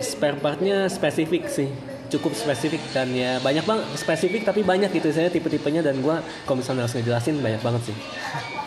Spare 0.02 0.38
partnya 0.38 0.90
spesifik 0.90 1.50
sih 1.50 1.70
cukup 2.12 2.36
spesifik 2.36 2.84
dan 2.92 3.08
ya 3.16 3.40
banyak 3.40 3.64
banget 3.64 3.88
spesifik 3.96 4.44
tapi 4.44 4.68
banyak 4.68 4.92
gitu 4.92 5.16
saya 5.16 5.32
tipe-tipenya 5.32 5.80
dan 5.80 6.04
gua 6.04 6.20
kalau 6.44 6.60
misalnya 6.60 6.84
harus 6.84 7.00
ngejelasin 7.00 7.40
banyak 7.40 7.62
banget 7.64 7.82
sih. 7.94 7.98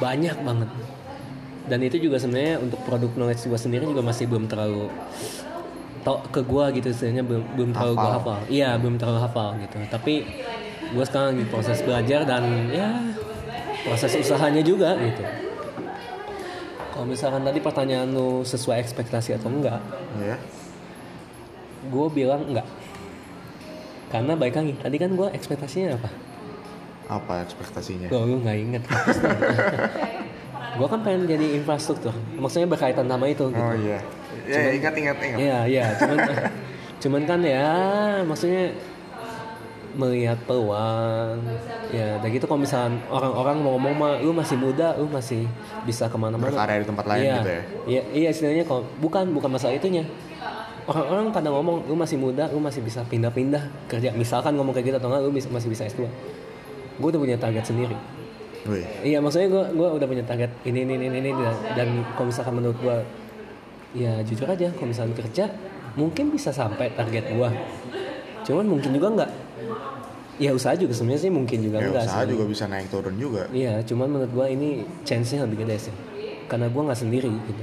Banyak 0.00 0.36
banget. 0.40 0.70
Dan 1.64 1.80
itu 1.84 1.96
juga 1.96 2.16
sebenarnya 2.20 2.60
untuk 2.60 2.80
produk 2.88 3.12
knowledge 3.12 3.44
gua 3.44 3.60
sendiri 3.60 3.84
juga 3.84 4.00
masih 4.00 4.24
belum 4.24 4.48
terlalu 4.48 4.88
tau 6.04 6.20
ke 6.28 6.44
gua 6.44 6.68
gitu 6.70 6.92
sebenarnya 6.92 7.24
belum 7.24 7.44
belum 7.56 7.70
terlalu 7.72 7.94
gua 7.96 8.10
Hafal. 8.20 8.38
iya 8.52 8.76
belum 8.76 9.00
terlalu 9.00 9.20
hafal 9.24 9.48
gitu. 9.58 9.76
Tapi 9.88 10.14
gua 10.92 11.04
sekarang 11.08 11.34
lagi 11.34 11.44
proses 11.48 11.78
belajar 11.80 12.20
dan 12.28 12.44
ya 12.68 12.88
proses 13.82 14.12
usahanya 14.14 14.60
juga 14.60 14.94
gitu. 15.00 15.24
Kalau 16.92 17.10
misalkan 17.10 17.42
tadi 17.42 17.58
pertanyaan 17.58 18.12
lu 18.12 18.46
sesuai 18.46 18.78
ekspektasi 18.84 19.34
atau 19.34 19.50
enggak 19.50 19.80
ya 20.22 20.38
gue 21.84 22.06
bilang 22.08 22.40
enggak. 22.48 22.64
Karena 24.08 24.32
baik 24.38 24.54
lagi 24.56 24.72
tadi 24.78 24.96
kan 24.96 25.10
gue 25.12 25.28
ekspektasinya 25.36 26.00
apa? 26.00 26.08
Apa 27.12 27.44
ekspektasinya? 27.44 28.08
Gue 28.08 28.22
lu 28.24 28.40
nggak 28.40 28.56
inget 28.56 28.82
gue 30.78 30.86
kan 30.90 31.00
pengen 31.04 31.28
jadi 31.28 31.46
infrastruktur. 31.60 32.14
Maksudnya 32.38 32.66
berkaitan 32.66 33.06
sama 33.06 33.28
itu 33.28 33.46
gitu. 33.52 33.60
Oh 33.62 33.74
iya 33.76 34.00
ya 34.48 34.60
ingat 34.76 34.94
ingat 34.94 35.16
ingat. 35.20 35.38
Iya 35.38 35.58
iya 35.66 35.86
cuman 35.98 36.18
cuman 37.02 37.22
kan 37.28 37.40
ya 37.44 37.68
maksudnya 38.24 38.72
melihat 39.94 40.38
peluang. 40.44 41.38
Ya 41.94 42.18
dan 42.18 42.28
gitu 42.34 42.44
kalau 42.50 42.60
misalnya 42.62 42.98
orang-orang 43.08 43.56
mau 43.62 43.78
ngomong 43.78 43.94
mah 43.94 44.12
lu 44.18 44.34
masih 44.34 44.56
muda 44.58 44.98
lu 44.98 45.06
masih 45.06 45.46
bisa 45.86 46.10
ke 46.10 46.16
mana-mana. 46.18 46.50
Berkarya 46.50 46.82
di 46.82 46.88
tempat 46.88 47.06
lain 47.06 47.22
iya, 47.22 47.36
gitu 47.38 47.50
ya? 47.50 47.62
Iya 47.86 48.02
iya 48.10 48.28
istilahnya 48.34 48.64
kalau 48.66 48.82
bukan 48.98 49.30
bukan 49.30 49.50
masalah 49.54 49.74
itunya. 49.76 50.02
Orang-orang 50.84 51.32
pada 51.32 51.48
ngomong 51.48 51.88
lu 51.88 51.96
masih 51.96 52.20
muda 52.20 52.50
lu 52.52 52.60
masih 52.60 52.84
bisa 52.84 53.00
pindah-pindah 53.08 53.88
kerja. 53.88 54.12
Misalkan 54.12 54.52
ngomong 54.58 54.76
kayak 54.76 54.92
gitu 54.92 54.96
atau 55.00 55.08
enggak 55.08 55.22
lu 55.24 55.32
masih 55.32 55.68
bisa 55.72 55.88
S2 55.88 56.04
gue 56.94 57.08
udah 57.10 57.20
punya 57.20 57.36
target 57.38 57.64
sendiri. 57.66 57.96
Wih, 58.64 58.86
Iya 59.04 59.20
maksudnya 59.20 59.48
gue 59.52 59.64
gua 59.76 59.92
udah 59.92 60.08
punya 60.08 60.24
target 60.24 60.48
ini 60.64 60.88
ini 60.88 60.96
ini 60.96 61.16
ini 61.20 61.30
dan, 61.36 61.56
dan 61.76 61.88
kalau 62.16 62.32
misalkan 62.32 62.54
menurut 62.56 62.78
gue 62.80 62.96
ya 63.94 64.20
jujur 64.26 64.50
aja 64.50 64.74
kalau 64.74 64.90
misalkan 64.90 65.14
kerja 65.14 65.48
mungkin 65.94 66.34
bisa 66.34 66.50
sampai 66.50 66.90
target 66.98 67.30
gue 67.30 67.50
cuman 68.44 68.66
mungkin 68.66 68.90
juga 68.90 69.08
enggak 69.14 69.30
ya 70.34 70.50
usaha 70.50 70.74
juga 70.74 70.90
sebenarnya 70.90 71.30
sih 71.30 71.32
mungkin 71.32 71.58
juga 71.62 71.78
ya 71.78 71.86
enggak 71.90 72.04
usaha 72.10 72.22
sih. 72.26 72.30
juga 72.34 72.44
bisa 72.50 72.64
naik 72.66 72.88
turun 72.90 73.14
juga. 73.14 73.46
Iya 73.54 73.86
cuman 73.86 74.06
menurut 74.10 74.32
gue 74.34 74.46
ini 74.50 74.68
chance-nya 75.06 75.46
lebih 75.46 75.62
gede 75.62 75.90
sih. 75.90 75.94
Karena 76.50 76.66
gue 76.66 76.82
nggak 76.82 76.98
sendiri 76.98 77.30
gitu. 77.30 77.62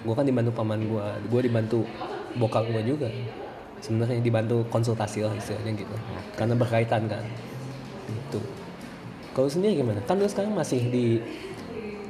Gue 0.00 0.14
kan 0.16 0.24
dibantu 0.24 0.50
paman 0.56 0.80
gue 0.80 1.06
gue 1.28 1.40
dibantu 1.44 1.84
bokap 2.40 2.64
gue 2.72 2.82
juga. 2.88 3.08
Sebenarnya 3.84 4.24
dibantu 4.24 4.64
konsultasi 4.72 5.28
lah 5.28 5.36
istilahnya 5.36 5.76
gitu. 5.76 5.96
Karena 6.40 6.56
berkaitan 6.56 7.04
kan. 7.04 7.24
Gitu. 8.08 8.40
Kalau 9.36 9.48
sendiri 9.52 9.84
gimana? 9.84 10.00
Kan 10.08 10.16
lu 10.16 10.24
sekarang 10.24 10.56
masih 10.56 10.88
di 10.88 11.20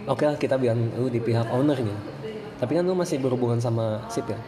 oke 0.06 0.22
lah 0.22 0.38
kita 0.38 0.54
bilang 0.54 0.86
lu 0.94 1.10
di 1.10 1.18
pihak 1.18 1.50
ownernya 1.50 2.14
tapi 2.56 2.72
kan 2.76 2.84
lu 2.84 2.96
masih 2.96 3.20
berhubungan 3.20 3.60
sama 3.60 4.04
sipil 4.10 4.38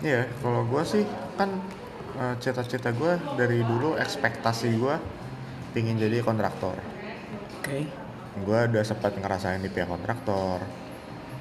Iya, 0.00 0.32
kalau 0.40 0.64
gue 0.64 0.80
sih 0.80 1.04
kan 1.36 1.60
eh, 2.16 2.32
cita-cita 2.40 2.88
gue 2.88 3.20
dari 3.36 3.60
dulu 3.60 4.00
ekspektasi 4.00 4.80
gue 4.80 4.96
pingin 5.76 6.00
jadi 6.00 6.24
kontraktor. 6.24 6.72
oke 7.60 7.78
Gue 8.40 8.58
udah 8.64 8.80
sempat 8.80 9.12
ngerasain 9.20 9.60
di 9.60 9.68
pihak 9.68 9.92
kontraktor, 9.92 10.64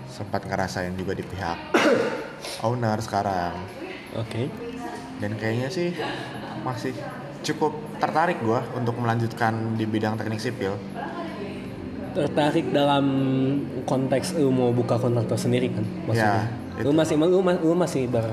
sempat 0.10 0.42
ngerasain 0.44 0.98
juga 0.98 1.14
di 1.14 1.22
pihak 1.22 1.58
owner 2.68 2.98
sekarang 3.00 3.54
Oke. 4.18 4.50
dan 5.22 5.32
kayaknya 5.38 5.70
sih 5.70 5.94
masih 6.66 6.98
cukup 7.46 7.72
tertarik 8.02 8.42
gua 8.44 8.66
untuk 8.76 9.00
melanjutkan 9.00 9.78
di 9.80 9.86
bidang 9.88 10.20
teknik 10.20 10.42
sipil 10.42 10.76
Tertarik 12.16 12.72
dalam 12.74 13.06
konteks 13.86 14.38
lu 14.38 14.50
mau 14.50 14.70
buka 14.74 14.98
kontraktor 14.98 15.38
sendiri 15.38 15.70
kan? 15.70 15.86
Maksudnya. 16.10 16.46
Ya, 16.78 16.82
lu 16.88 16.92
masih 16.96 17.16
lu, 17.20 17.40
lu 17.44 17.76
masih 17.76 18.08
ber 18.08 18.26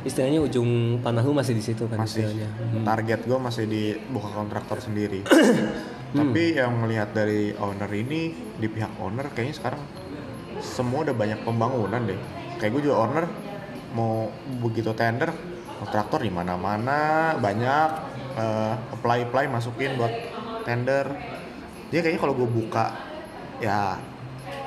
istilahnya 0.00 0.40
ujung 0.40 1.00
panah 1.04 1.20
lu 1.20 1.36
masih 1.36 1.52
di 1.52 1.60
situ 1.60 1.84
kan 1.84 2.00
masih 2.00 2.24
istilahnya. 2.24 2.48
Hmm. 2.56 2.84
target 2.88 3.20
gue 3.28 3.38
masih 3.38 3.64
di 3.68 3.82
buka 4.08 4.32
kontraktor 4.32 4.80
sendiri 4.80 5.20
tapi 6.18 6.56
yang 6.56 6.72
melihat 6.80 7.12
dari 7.12 7.52
owner 7.60 7.90
ini 7.92 8.32
di 8.56 8.68
pihak 8.72 8.96
owner 8.96 9.28
kayaknya 9.28 9.60
sekarang 9.60 9.82
semua 10.64 11.04
udah 11.04 11.12
banyak 11.12 11.44
pembangunan 11.44 12.00
deh 12.08 12.20
kayak 12.56 12.72
gue 12.72 12.82
juga 12.88 12.96
owner 13.04 13.24
mau 13.92 14.32
begitu 14.64 14.96
tender 14.96 15.36
kontraktor 15.80 16.24
di 16.24 16.32
mana-mana 16.32 17.32
banyak 17.36 17.90
apply 18.96 19.28
apply 19.28 19.52
masukin 19.52 20.00
buat 20.00 20.12
tender 20.64 21.12
dia 21.92 22.00
kayaknya 22.00 22.20
kalau 22.20 22.36
gue 22.36 22.48
buka 22.48 23.09
ya 23.60 23.96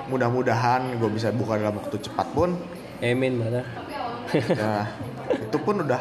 mudah-mudahan 0.05 0.95
gue 0.95 1.09
bisa 1.09 1.31
buka 1.31 1.57
dalam 1.57 1.75
waktu 1.75 1.97
cepat 1.97 2.27
pun 2.31 2.55
Amin, 2.99 3.35
brother. 3.35 3.65
ya 4.31 4.87
itu 5.27 5.57
pun 5.59 5.81
udah 5.81 5.99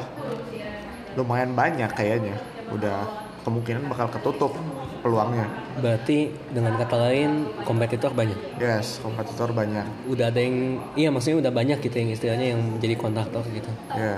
lumayan 1.12 1.52
banyak 1.52 1.90
kayaknya 1.90 2.37
udah 2.68 3.05
kemungkinan 3.42 3.85
bakal 3.87 4.07
ketutup 4.09 4.55
peluangnya 5.02 5.50
Berarti 5.74 6.31
dengan 6.48 6.78
kata 6.78 6.94
lain 7.00 7.31
kompetitor 7.62 8.12
banyak. 8.12 8.38
yes 8.57 9.02
kompetitor 9.02 9.50
banyak 9.50 9.83
Udah 10.07 10.31
ada 10.31 10.38
yang 10.38 10.78
iya 10.94 11.11
maksudnya 11.11 11.42
udah 11.42 11.52
banyak 11.52 11.78
gitu 11.81 11.96
yang 11.96 12.11
istilahnya 12.12 12.46
yang 12.55 12.61
jadi 12.78 12.94
kontraktor 12.94 13.42
gitu. 13.48 13.70
ya 13.92 14.16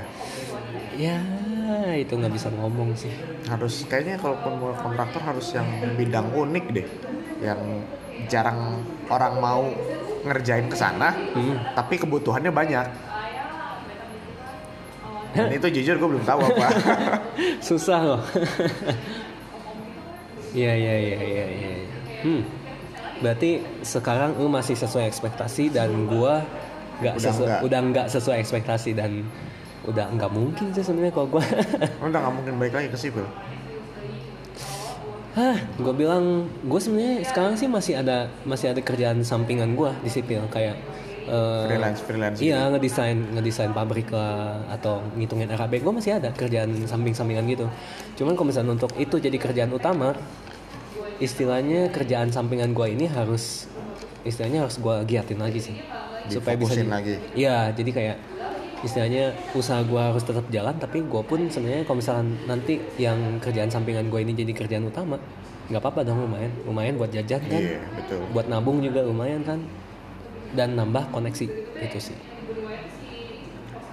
Ya 0.94 1.18
itu 1.96 2.12
nggak 2.12 2.30
bisa 2.30 2.52
ngomong 2.52 2.92
sih. 2.94 3.10
harus 3.44 3.82
kayaknya 3.84 4.14
kalaupun 4.14 4.54
mau 4.54 4.70
kontraktor 4.76 5.18
harus 5.20 5.50
yang 5.50 5.66
bidang 5.96 6.28
unik 6.30 6.64
deh 6.70 6.86
yang 7.40 7.58
jarang 8.26 8.80
orang 9.08 9.34
mau 9.38 9.62
ngerjain 10.24 10.66
ke 10.66 10.76
sana 10.76 11.12
Hmm. 11.32 11.60
tapi 11.76 12.00
kebutuhannya 12.00 12.48
banyak 12.48 12.86
dan 15.34 15.50
itu 15.50 15.66
jujur 15.80 15.98
gue 15.98 16.08
belum 16.14 16.24
tahu 16.24 16.40
apa 16.46 16.68
Susah 17.66 18.00
loh. 18.06 18.22
Iya 20.54 20.72
iya 20.78 20.94
iya 20.94 21.18
iya 21.18 21.44
iya. 21.50 21.72
Hmm. 22.22 22.42
Berarti 23.18 23.58
sekarang 23.82 24.38
lu 24.38 24.46
masih 24.46 24.78
sesuai 24.78 25.10
ekspektasi 25.10 25.74
dan 25.74 26.06
gua 26.06 26.46
nggak 27.02 27.18
sesuai 27.18 27.66
udah 27.66 27.80
nggak 27.90 28.06
sesuai 28.06 28.38
ekspektasi 28.38 28.94
dan 28.94 29.26
udah 29.82 30.14
nggak 30.14 30.30
mungkin 30.30 30.70
sih 30.70 30.86
sebenarnya 30.86 31.10
kalau 31.10 31.26
gua 31.26 31.42
udah 32.06 32.18
nggak 32.22 32.34
mungkin 32.38 32.54
balik 32.54 32.74
lagi 32.78 32.88
ke 32.94 32.98
sipil 33.00 33.26
Hah, 35.34 35.58
gue 35.58 35.94
bilang 35.98 36.46
gue 36.62 36.78
sebenarnya 36.78 37.26
sekarang 37.26 37.58
sih 37.58 37.66
masih 37.66 37.98
ada 37.98 38.30
masih 38.46 38.70
ada 38.70 38.78
kerjaan 38.78 39.18
sampingan 39.26 39.74
gue 39.74 39.90
di 40.06 40.10
sipil 40.10 40.46
kayak 40.46 40.78
eh, 41.26 41.66
freelance 41.66 42.00
freelance 42.06 42.38
Iya 42.38 42.70
ngedesain 42.70 43.18
ngedesain 43.34 43.74
pabrik 43.74 44.14
lah 44.14 44.62
atau 44.70 45.02
ngitungin 45.18 45.50
RAB 45.50 45.82
gue 45.82 45.90
masih 45.90 46.22
ada 46.22 46.30
kerjaan 46.30 46.70
samping-sampingan 46.86 47.50
gitu. 47.50 47.66
Cuman 48.14 48.38
kalau 48.38 48.46
misalnya 48.54 48.78
untuk 48.78 48.94
itu 48.94 49.18
jadi 49.18 49.34
kerjaan 49.34 49.74
utama, 49.74 50.14
istilahnya 51.18 51.90
kerjaan 51.90 52.30
sampingan 52.30 52.70
gue 52.70 52.94
ini 52.94 53.10
harus 53.10 53.66
istilahnya 54.22 54.70
harus 54.70 54.78
gue 54.78 54.96
giatin 55.10 55.42
lagi 55.42 55.58
sih 55.58 55.76
supaya 56.30 56.54
bisa 56.54 56.78
lagi. 56.78 57.18
Iya 57.34 57.74
jadi 57.74 57.90
kayak 57.90 58.16
istilahnya 58.84 59.32
usaha 59.56 59.80
gue 59.80 59.96
harus 59.96 60.20
tetap 60.20 60.44
jalan 60.52 60.76
tapi 60.76 61.00
gue 61.00 61.22
pun 61.24 61.40
sebenarnya 61.48 61.88
kalau 61.88 61.98
misalkan 62.04 62.36
nanti 62.44 62.78
yang 63.00 63.40
kerjaan 63.40 63.72
sampingan 63.72 64.12
gue 64.12 64.20
ini 64.20 64.36
jadi 64.36 64.52
kerjaan 64.52 64.84
utama 64.86 65.16
nggak 65.64 65.80
apa-apa 65.80 66.00
dong 66.04 66.20
lumayan. 66.28 66.52
Lumayan 66.68 66.94
buat 67.00 67.10
jajan 67.12 67.40
kan. 67.48 67.60
Iya 67.60 67.80
betul. 67.96 68.20
Buat 68.36 68.46
nabung 68.52 68.84
juga 68.84 69.00
lumayan 69.00 69.40
kan. 69.44 69.60
Dan 70.54 70.76
nambah 70.78 71.10
koneksi 71.10 71.46
itu 71.80 71.98
sih. 71.98 72.18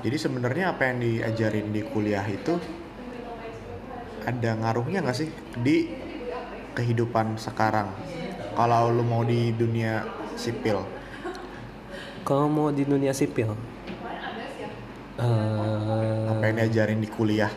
Jadi 0.01 0.17
sebenarnya 0.17 0.73
apa 0.73 0.89
yang 0.89 0.97
diajarin 1.01 1.69
di 1.73 1.81
kuliah 1.85 2.25
itu 2.25 2.57
ada 4.25 4.51
ngaruhnya 4.57 5.01
nggak 5.01 5.17
sih 5.17 5.29
di 5.61 5.89
kehidupan 6.77 7.37
sekarang? 7.37 7.89
Kalau 8.53 8.91
lu 8.93 9.05
mau 9.05 9.23
di 9.23 9.53
dunia 9.55 10.05
sipil, 10.35 10.83
kalau 12.27 12.51
mau 12.51 12.67
di 12.69 12.83
dunia 12.83 13.15
sipil 13.15 13.55
eh, 15.17 16.31
apa 16.31 16.43
yang 16.45 16.55
diajarin 16.57 16.99
di 16.99 17.09
kuliah? 17.09 17.51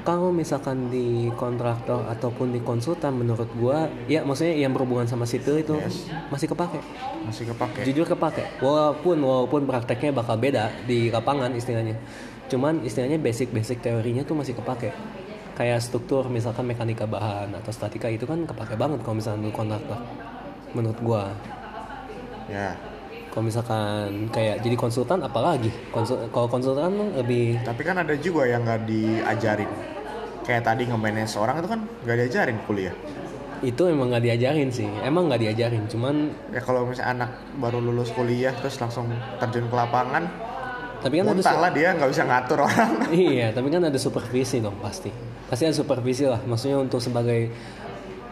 kalau 0.00 0.32
misalkan 0.32 0.88
di 0.88 1.28
kontraktor 1.36 2.08
ataupun 2.08 2.56
di 2.56 2.64
konsultan 2.64 3.20
menurut 3.20 3.52
gua 3.52 3.84
ya 4.08 4.24
maksudnya 4.24 4.56
yang 4.56 4.72
berhubungan 4.72 5.04
sama 5.04 5.28
sipil 5.28 5.60
itu 5.60 5.76
Yes. 5.76 6.08
masih 6.32 6.48
kepake 6.48 6.80
Masih 7.20 7.44
kepake? 7.44 7.84
jujur 7.84 8.08
kepake 8.08 8.64
walaupun 8.64 9.20
walaupun 9.20 9.68
prakteknya 9.68 10.16
bakal 10.16 10.40
beda 10.40 10.72
di 10.88 11.12
lapangan 11.12 11.52
istilahnya 11.52 12.00
cuman 12.48 12.80
istilahnya 12.80 13.20
basic 13.20 13.52
basic 13.52 13.84
teorinya 13.84 14.24
tuh 14.24 14.40
masih 14.40 14.56
kepake 14.56 14.88
kayak 15.52 15.84
struktur 15.84 16.24
misalkan 16.32 16.64
mekanika 16.64 17.04
bahan 17.04 17.52
atau 17.52 17.68
statika 17.68 18.08
itu 18.08 18.24
kan 18.24 18.48
kepake 18.48 18.80
banget 18.80 19.04
kalau 19.04 19.20
misalkan 19.20 19.44
lu 19.44 19.52
kontraktor 19.52 20.00
menurut 20.72 20.96
gua 21.04 21.28
Ya. 22.50 22.74
Kalau 23.30 23.46
misalkan 23.46 24.26
kayak 24.34 24.58
jadi 24.60 24.74
konsultan 24.74 25.22
apalagi 25.22 25.70
Konsul, 25.94 26.26
kalau 26.34 26.50
konsultan 26.50 27.14
lebih 27.14 27.62
Tapi 27.62 27.82
kan 27.86 28.02
ada 28.02 28.14
juga 28.18 28.42
yang 28.46 28.66
nggak 28.66 28.90
diajarin. 28.90 29.70
Kayak 30.42 30.62
tadi 30.66 30.82
nge-manage 30.90 31.34
orang 31.38 31.62
itu 31.62 31.68
kan 31.70 31.80
nggak 32.04 32.16
diajarin 32.26 32.58
kuliah. 32.66 32.94
itu 33.60 33.82
emang 33.92 34.08
nggak 34.08 34.24
diajarin 34.24 34.72
sih 34.72 34.88
emang 35.04 35.28
nggak 35.28 35.44
diajarin 35.44 35.84
cuman 35.84 36.32
Ya 36.48 36.64
kalau 36.64 36.88
misalnya 36.88 37.12
anak 37.12 37.30
baru 37.60 37.76
lulus 37.76 38.08
kuliah 38.16 38.56
terus 38.56 38.80
langsung 38.80 39.12
terjun 39.36 39.68
ke 39.68 39.76
lapangan, 39.76 40.24
tapi 41.04 41.20
kan 41.20 41.28
ada 41.28 41.68
lah 41.68 41.68
dia 41.68 41.92
nggak 41.92 42.08
bisa 42.08 42.24
ngatur 42.24 42.64
orang. 42.64 42.92
iya 43.12 43.52
tapi 43.52 43.68
kan 43.68 43.84
ada 43.84 44.00
supervisi 44.00 44.64
dong 44.64 44.80
pasti 44.80 45.12
pasti 45.52 45.68
ada 45.68 45.76
supervisi 45.76 46.24
lah 46.24 46.40
maksudnya 46.40 46.80
untuk 46.80 47.04
sebagai 47.04 47.52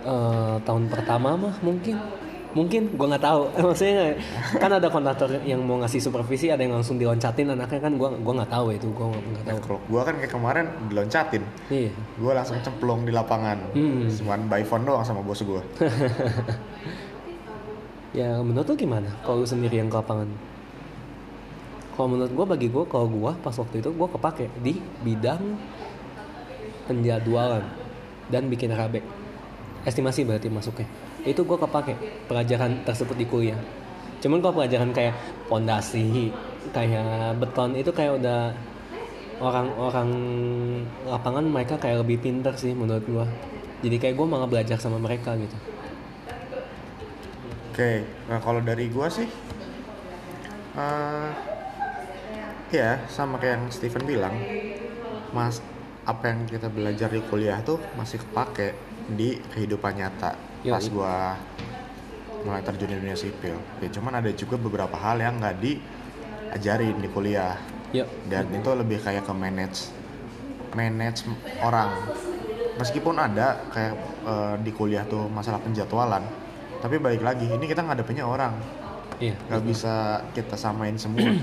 eh, 0.09 0.57
tahun 0.65 0.89
pertama 0.89 1.37
mah 1.37 1.55
mungkin 1.61 2.01
mungkin 2.59 2.83
gua 2.99 3.15
nggak 3.15 3.25
tahu. 3.25 3.43
Maksudnya 3.71 4.19
kan 4.59 4.71
ada 4.75 4.91
kontraktor 4.91 5.31
yang 5.47 5.63
mau 5.63 5.79
ngasih 5.79 6.03
supervisi 6.03 6.51
ada 6.51 6.59
yang 6.59 6.75
langsung 6.75 6.99
diloncatin 6.99 7.55
anaknya 7.55 7.79
kan 7.79 7.95
gua 7.95 8.11
gua 8.19 8.43
nggak 8.43 8.51
tahu 8.51 8.67
itu 8.75 8.91
gua 8.91 9.15
nggak 9.15 9.47
tahu. 9.47 9.59
Kalau 9.63 9.81
gua 9.87 10.03
kan 10.03 10.15
kayak 10.19 10.33
kemarin 10.35 10.67
diloncatin, 10.91 11.43
iya. 11.71 11.95
Gue 12.19 12.33
langsung 12.35 12.59
cemplung 12.59 13.07
di 13.07 13.15
lapangan. 13.15 13.71
Hmm. 13.79 14.09
cuman 14.09 14.41
by 14.51 14.65
phone 14.65 14.89
doang 14.89 15.05
sama 15.05 15.21
bos 15.23 15.45
gue 15.45 15.63
ya 18.19 18.41
menurut 18.41 18.73
lu 18.73 18.75
gimana 18.75 19.13
kalau 19.23 19.45
lu 19.45 19.47
sendiri 19.47 19.79
yang 19.79 19.93
ke 19.93 19.97
lapangan? 20.01 20.27
Kalau 21.95 22.09
menurut 22.11 22.33
gua 22.35 22.47
bagi 22.49 22.67
gua 22.73 22.89
kalau 22.89 23.07
gua 23.07 23.37
pas 23.39 23.55
waktu 23.55 23.85
itu 23.85 23.93
gua 23.95 24.09
kepake 24.11 24.51
di 24.65 24.81
bidang 25.05 25.61
penjadwalan 26.89 27.63
dan 28.33 28.49
bikin 28.49 28.73
RAB 28.73 29.05
estimasi 29.85 30.25
berarti 30.25 30.49
masuknya 30.49 30.89
itu 31.29 31.45
gua 31.45 31.61
kepake 31.61 31.95
pelajaran 32.27 32.81
tersebut 32.89 33.17
di 33.21 33.27
kuliah. 33.29 33.61
Cuman 34.25 34.41
kalau 34.41 34.65
pelajaran 34.65 34.91
kayak 34.97 35.15
pondasi 35.47 36.33
kayak 36.73 37.37
beton 37.39 37.77
itu 37.77 37.93
kayak 37.93 38.19
udah 38.19 38.53
orang-orang 39.39 40.11
lapangan 41.07 41.45
mereka 41.47 41.79
kayak 41.79 42.03
lebih 42.03 42.19
pinter 42.25 42.57
sih 42.57 42.73
menurut 42.73 43.05
gua. 43.05 43.27
Jadi 43.85 43.97
kayak 44.01 44.17
gua 44.17 44.27
malah 44.27 44.49
belajar 44.51 44.81
sama 44.81 44.97
mereka 44.97 45.37
gitu. 45.37 45.55
Oke 47.79 48.03
nah 48.27 48.43
kalau 48.43 48.59
dari 48.59 48.91
gue 48.91 49.07
sih 49.07 49.31
eh 50.75 51.31
ya 52.75 52.99
sama 53.07 53.39
kayak 53.39 53.55
yang 53.55 53.65
Steven 53.71 54.03
bilang 54.03 54.35
mas 55.31 55.63
apa 56.09 56.33
yang 56.33 56.49
kita 56.49 56.73
belajar 56.73 57.13
di 57.13 57.21
kuliah 57.29 57.61
tuh 57.61 57.77
masih 58.01 58.17
kepake 58.25 58.73
di 59.13 59.37
kehidupan 59.53 59.93
nyata. 60.01 60.33
Yoi. 60.65 60.75
pas 60.75 60.83
gue 60.83 61.15
mulai 62.49 62.63
terjun 62.65 62.89
di 62.89 62.97
dunia 62.97 63.15
sipil. 63.15 63.55
Ya 63.85 63.89
cuman 63.93 64.25
ada 64.25 64.33
juga 64.33 64.57
beberapa 64.57 64.97
hal 64.97 65.21
yang 65.21 65.37
nggak 65.37 65.57
diajarin 65.61 66.97
di 66.97 67.09
kuliah. 67.13 67.61
Yuk 67.93 68.09
dan 68.33 68.49
itu 68.53 68.71
lebih 68.73 68.99
kayak 69.05 69.29
ke 69.29 69.33
manage 69.37 69.93
manage 70.73 71.29
orang. 71.61 71.93
Meskipun 72.81 73.21
ada 73.21 73.69
kayak 73.69 73.95
eh, 74.25 74.55
di 74.65 74.73
kuliah 74.73 75.05
tuh 75.05 75.29
masalah 75.29 75.61
penjadwalan 75.61 76.25
tapi 76.79 76.95
balik 77.03 77.27
lagi 77.27 77.47
ini 77.51 77.65
kita 77.69 77.85
ngadepinnya 77.85 78.25
orang. 78.25 78.57
Iya 79.21 79.37
nggak 79.51 79.63
bisa 79.67 80.25
kita 80.33 80.57
samain 80.57 80.97
semua 80.97 81.37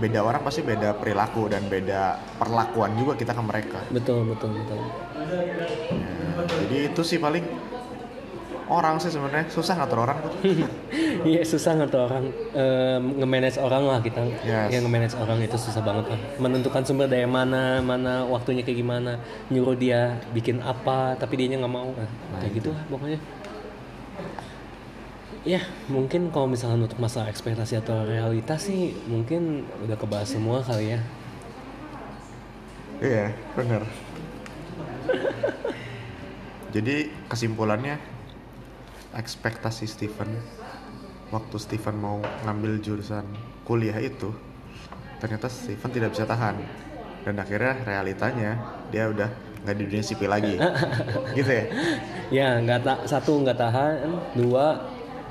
beda 0.00 0.24
orang 0.24 0.40
pasti 0.40 0.64
beda 0.64 0.96
perilaku 0.96 1.46
dan 1.52 1.68
beda 1.68 2.16
perlakuan 2.40 2.96
juga 2.96 3.12
kita 3.20 3.36
ke 3.36 3.42
mereka 3.44 3.78
betul 3.92 4.24
betul 4.32 4.50
betul 4.56 4.80
Ya, 5.20 6.42
jadi 6.64 6.76
itu 6.90 7.02
sih 7.04 7.20
paling 7.20 7.44
orang 8.70 9.02
sih 9.02 9.10
sebenarnya 9.12 9.50
susah 9.50 9.74
ngatur 9.76 10.06
orang 10.06 10.18
Iya 11.30 11.42
susah 11.44 11.76
ngatur 11.76 12.08
orang 12.08 12.24
eh, 12.56 12.96
nge-manage 12.96 13.60
orang 13.60 13.82
lah 13.84 14.00
kita. 14.00 14.24
Yes. 14.40 14.72
Ya 14.72 14.78
nge-manage 14.80 15.16
orang 15.20 15.38
itu 15.44 15.58
susah 15.60 15.84
banget 15.84 16.16
lah. 16.16 16.20
Menentukan 16.40 16.80
sumber 16.86 17.10
daya 17.10 17.28
mana, 17.28 17.84
mana 17.84 18.24
waktunya 18.24 18.64
kayak 18.64 18.80
gimana, 18.80 19.20
nyuruh 19.52 19.76
dia 19.76 20.16
bikin 20.32 20.64
apa, 20.64 21.18
tapi 21.20 21.36
dianya 21.36 21.60
nggak 21.60 21.74
mau. 21.76 21.92
Nah, 21.92 22.08
kayak 22.40 22.52
gitu 22.56 22.72
lah 22.72 22.82
pokoknya. 22.88 23.20
Ya 25.40 25.64
mungkin 25.88 26.28
kalau 26.28 26.52
misalkan 26.52 26.84
untuk 26.84 27.00
masalah 27.00 27.32
ekspektasi 27.32 27.80
atau 27.80 28.04
realitas 28.04 28.68
sih 28.68 28.92
mungkin 29.08 29.64
udah 29.80 29.96
kebahas 29.96 30.36
semua 30.36 30.60
kali 30.60 30.96
ya. 30.96 31.00
iya 33.00 33.32
bener 33.56 33.80
jadi 36.68 37.08
kesimpulannya 37.32 37.96
ekspektasi 39.16 39.88
Steven 39.88 40.36
waktu 41.32 41.56
Steven 41.56 41.96
mau 41.96 42.20
ngambil 42.44 42.76
jurusan 42.84 43.24
kuliah 43.64 43.96
itu 43.98 44.36
ternyata 45.20 45.46
Steven 45.52 45.90
tidak 45.92 46.10
bisa 46.16 46.24
tahan. 46.26 46.56
Dan 47.20 47.36
akhirnya 47.36 47.76
realitanya 47.84 48.56
dia 48.88 49.12
udah 49.12 49.28
nggak 49.60 49.76
di 49.76 49.82
dunia 49.86 50.04
sipil 50.04 50.32
lagi. 50.32 50.56
Gitu 51.36 51.50
ya? 51.52 51.64
Ya 52.32 52.48
nggak 52.64 52.80
tak 52.80 52.98
satu 53.04 53.44
nggak 53.44 53.58
tahan, 53.60 54.08
dua 54.32 54.80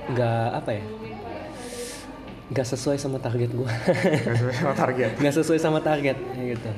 nggak 0.10 0.46
apa 0.58 0.70
ya, 0.74 0.84
nggak 2.50 2.66
sesuai 2.66 2.98
sama 2.98 3.18
target 3.22 3.50
gua. 3.54 3.70
nggak 3.70 4.36
sesuai 4.36 4.56
sama 4.58 4.74
target. 4.74 5.12
Nggak 5.22 5.36
sesuai 5.38 5.60
sama 5.62 5.80
target 5.86 6.18
kayak 6.18 6.48
gitu. 6.58 6.72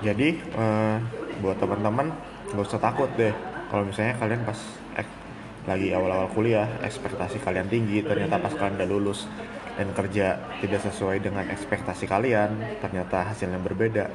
Jadi 0.00 0.28
eh, 0.40 0.96
buat 1.44 1.56
teman-teman 1.60 2.10
nggak 2.50 2.66
usah 2.66 2.80
takut 2.80 3.08
deh. 3.14 3.30
Kalau 3.70 3.86
misalnya 3.86 4.18
kalian 4.18 4.42
pas 4.42 4.58
ek- 4.98 5.18
lagi 5.68 5.92
awal-awal 5.94 6.26
kuliah 6.32 6.66
ekspektasi 6.82 7.38
kalian 7.38 7.68
tinggi 7.68 8.02
ternyata 8.02 8.40
pas 8.40 8.50
kalian 8.50 8.80
udah 8.80 8.88
lulus 8.88 9.28
dan 9.78 9.92
kerja 9.94 10.40
tidak 10.58 10.80
sesuai 10.88 11.22
dengan 11.22 11.46
ekspektasi 11.46 12.08
kalian 12.10 12.50
ternyata 12.82 13.30
hasilnya 13.30 13.60
berbeda. 13.62 14.10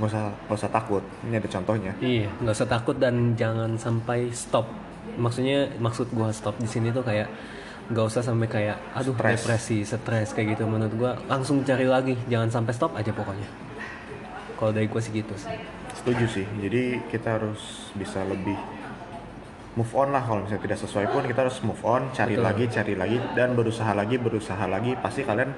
Nggak 0.00 0.08
usah 0.10 0.24
nggak 0.48 0.58
usah 0.58 0.72
takut. 0.72 1.04
Ini 1.28 1.38
ada 1.38 1.48
contohnya. 1.52 1.92
Iya 2.02 2.26
nggak 2.42 2.54
usah 2.58 2.66
takut 2.66 2.96
dan 2.98 3.36
jangan 3.38 3.78
sampai 3.78 4.32
stop 4.34 4.66
maksudnya 5.16 5.72
maksud 5.80 6.12
gua 6.12 6.34
stop 6.34 6.58
di 6.60 6.68
sini 6.68 6.92
tuh 6.92 7.06
kayak 7.06 7.30
nggak 7.88 8.04
usah 8.04 8.20
sampai 8.20 8.44
kayak 8.44 8.76
aduh 8.92 9.16
Stres. 9.16 9.40
depresi 9.40 9.78
stres 9.86 10.36
kayak 10.36 10.58
gitu. 10.58 10.68
Menurut 10.68 10.94
gua 10.98 11.12
langsung 11.30 11.64
cari 11.64 11.88
lagi 11.88 12.14
jangan 12.28 12.52
sampai 12.52 12.72
stop 12.76 12.92
aja 12.98 13.08
pokoknya. 13.14 13.48
Kalau 14.58 14.74
dari 14.74 14.90
gua 14.90 15.00
sih 15.00 15.14
gitu 15.14 15.32
sih. 15.38 15.48
Setuju 15.96 16.24
sih. 16.28 16.46
Jadi 16.60 17.00
kita 17.08 17.40
harus 17.40 17.90
bisa 17.96 18.20
lebih 18.28 18.58
move 19.78 19.92
on 19.96 20.12
lah. 20.12 20.20
Kalau 20.20 20.44
misalnya 20.44 20.62
tidak 20.68 20.78
sesuai 20.84 21.06
pun 21.14 21.22
kita 21.24 21.40
harus 21.48 21.58
move 21.64 21.82
on 21.86 22.12
cari 22.12 22.36
Betul. 22.36 22.44
lagi 22.44 22.64
cari 22.68 22.94
lagi 22.98 23.18
dan 23.32 23.56
berusaha 23.56 23.92
lagi 23.96 24.16
berusaha 24.20 24.64
lagi. 24.68 24.92
Pasti 25.00 25.24
kalian 25.24 25.50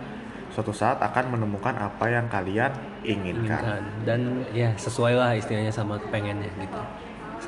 suatu 0.51 0.75
saat 0.75 0.99
akan 0.99 1.39
menemukan 1.39 1.79
apa 1.79 2.11
yang 2.11 2.27
kalian 2.27 2.75
inginkan. 3.07 3.59
Inginkan. 3.59 3.83
dan 4.03 4.21
ya 4.51 4.75
sesuai 4.75 5.15
lah 5.15 5.31
istilahnya 5.39 5.71
sama 5.71 5.97
pengennya 6.11 6.51
gitu 6.59 6.81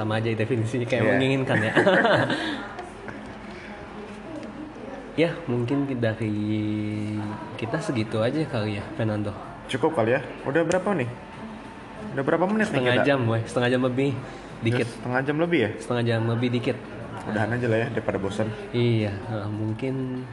sama 0.03 0.19
aja 0.19 0.29
definisinya 0.33 0.85
kayak 0.85 1.03
Iya. 1.03 1.11
menginginkan 1.15 1.59
ya. 1.59 1.73
Ya 5.13 5.29
mungkin 5.45 5.85
dari 6.01 6.33
kita 7.61 7.77
segitu 7.85 8.25
aja 8.25 8.41
kali 8.49 8.81
ya 8.81 8.85
Fernando. 8.97 9.29
Cukup 9.69 9.93
kali 9.93 10.17
ya. 10.17 10.25
Udah 10.49 10.65
berapa 10.65 10.89
nih? 10.97 11.05
Udah 12.17 12.25
berapa 12.25 12.45
menit 12.49 12.73
nih 12.73 12.81
setengah 12.81 12.95
kita? 12.97 13.05
jam 13.05 13.21
boy 13.23 13.41
setengah 13.45 13.69
jam 13.69 13.81
lebih 13.85 14.11
dikit. 14.65 14.87
Udah 14.89 14.97
setengah 14.97 15.21
jam 15.23 15.37
lebih 15.37 15.59
ya? 15.61 15.71
Setengah 15.77 16.03
jam 16.03 16.21
lebih 16.25 16.49
dikit. 16.51 16.77
Udahan 17.23 17.55
aja 17.55 17.67
lah 17.71 17.79
ya 17.79 17.89
daripada 17.93 18.19
bosan 18.19 18.49
iya 18.75 19.15
nah, 19.31 19.47
mungkin 19.47 20.27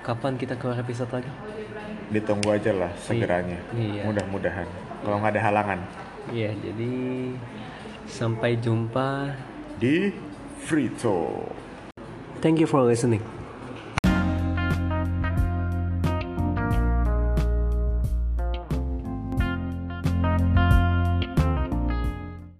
kapan 0.00 0.32
kita 0.40 0.56
keluar 0.56 0.80
episode 0.80 1.10
lagi? 1.12 1.28
Ditunggu 2.08 2.48
aja 2.48 2.70
lah 2.72 2.88
segeranya 2.96 3.58
Iya. 3.74 4.06
mudah-mudahan. 4.06 4.64
Kalau 5.02 5.18
nggak 5.18 5.34
ada 5.34 5.42
halangan. 5.50 5.78
Iya 6.30 6.54
jadi 6.56 6.90
sampai 8.06 8.58
jumpa 8.58 9.34
di 9.78 10.14
Free 10.62 10.90
Talk. 10.94 11.52
Thank 12.42 12.58
you 12.58 12.66
for 12.66 12.82
listening 12.82 13.41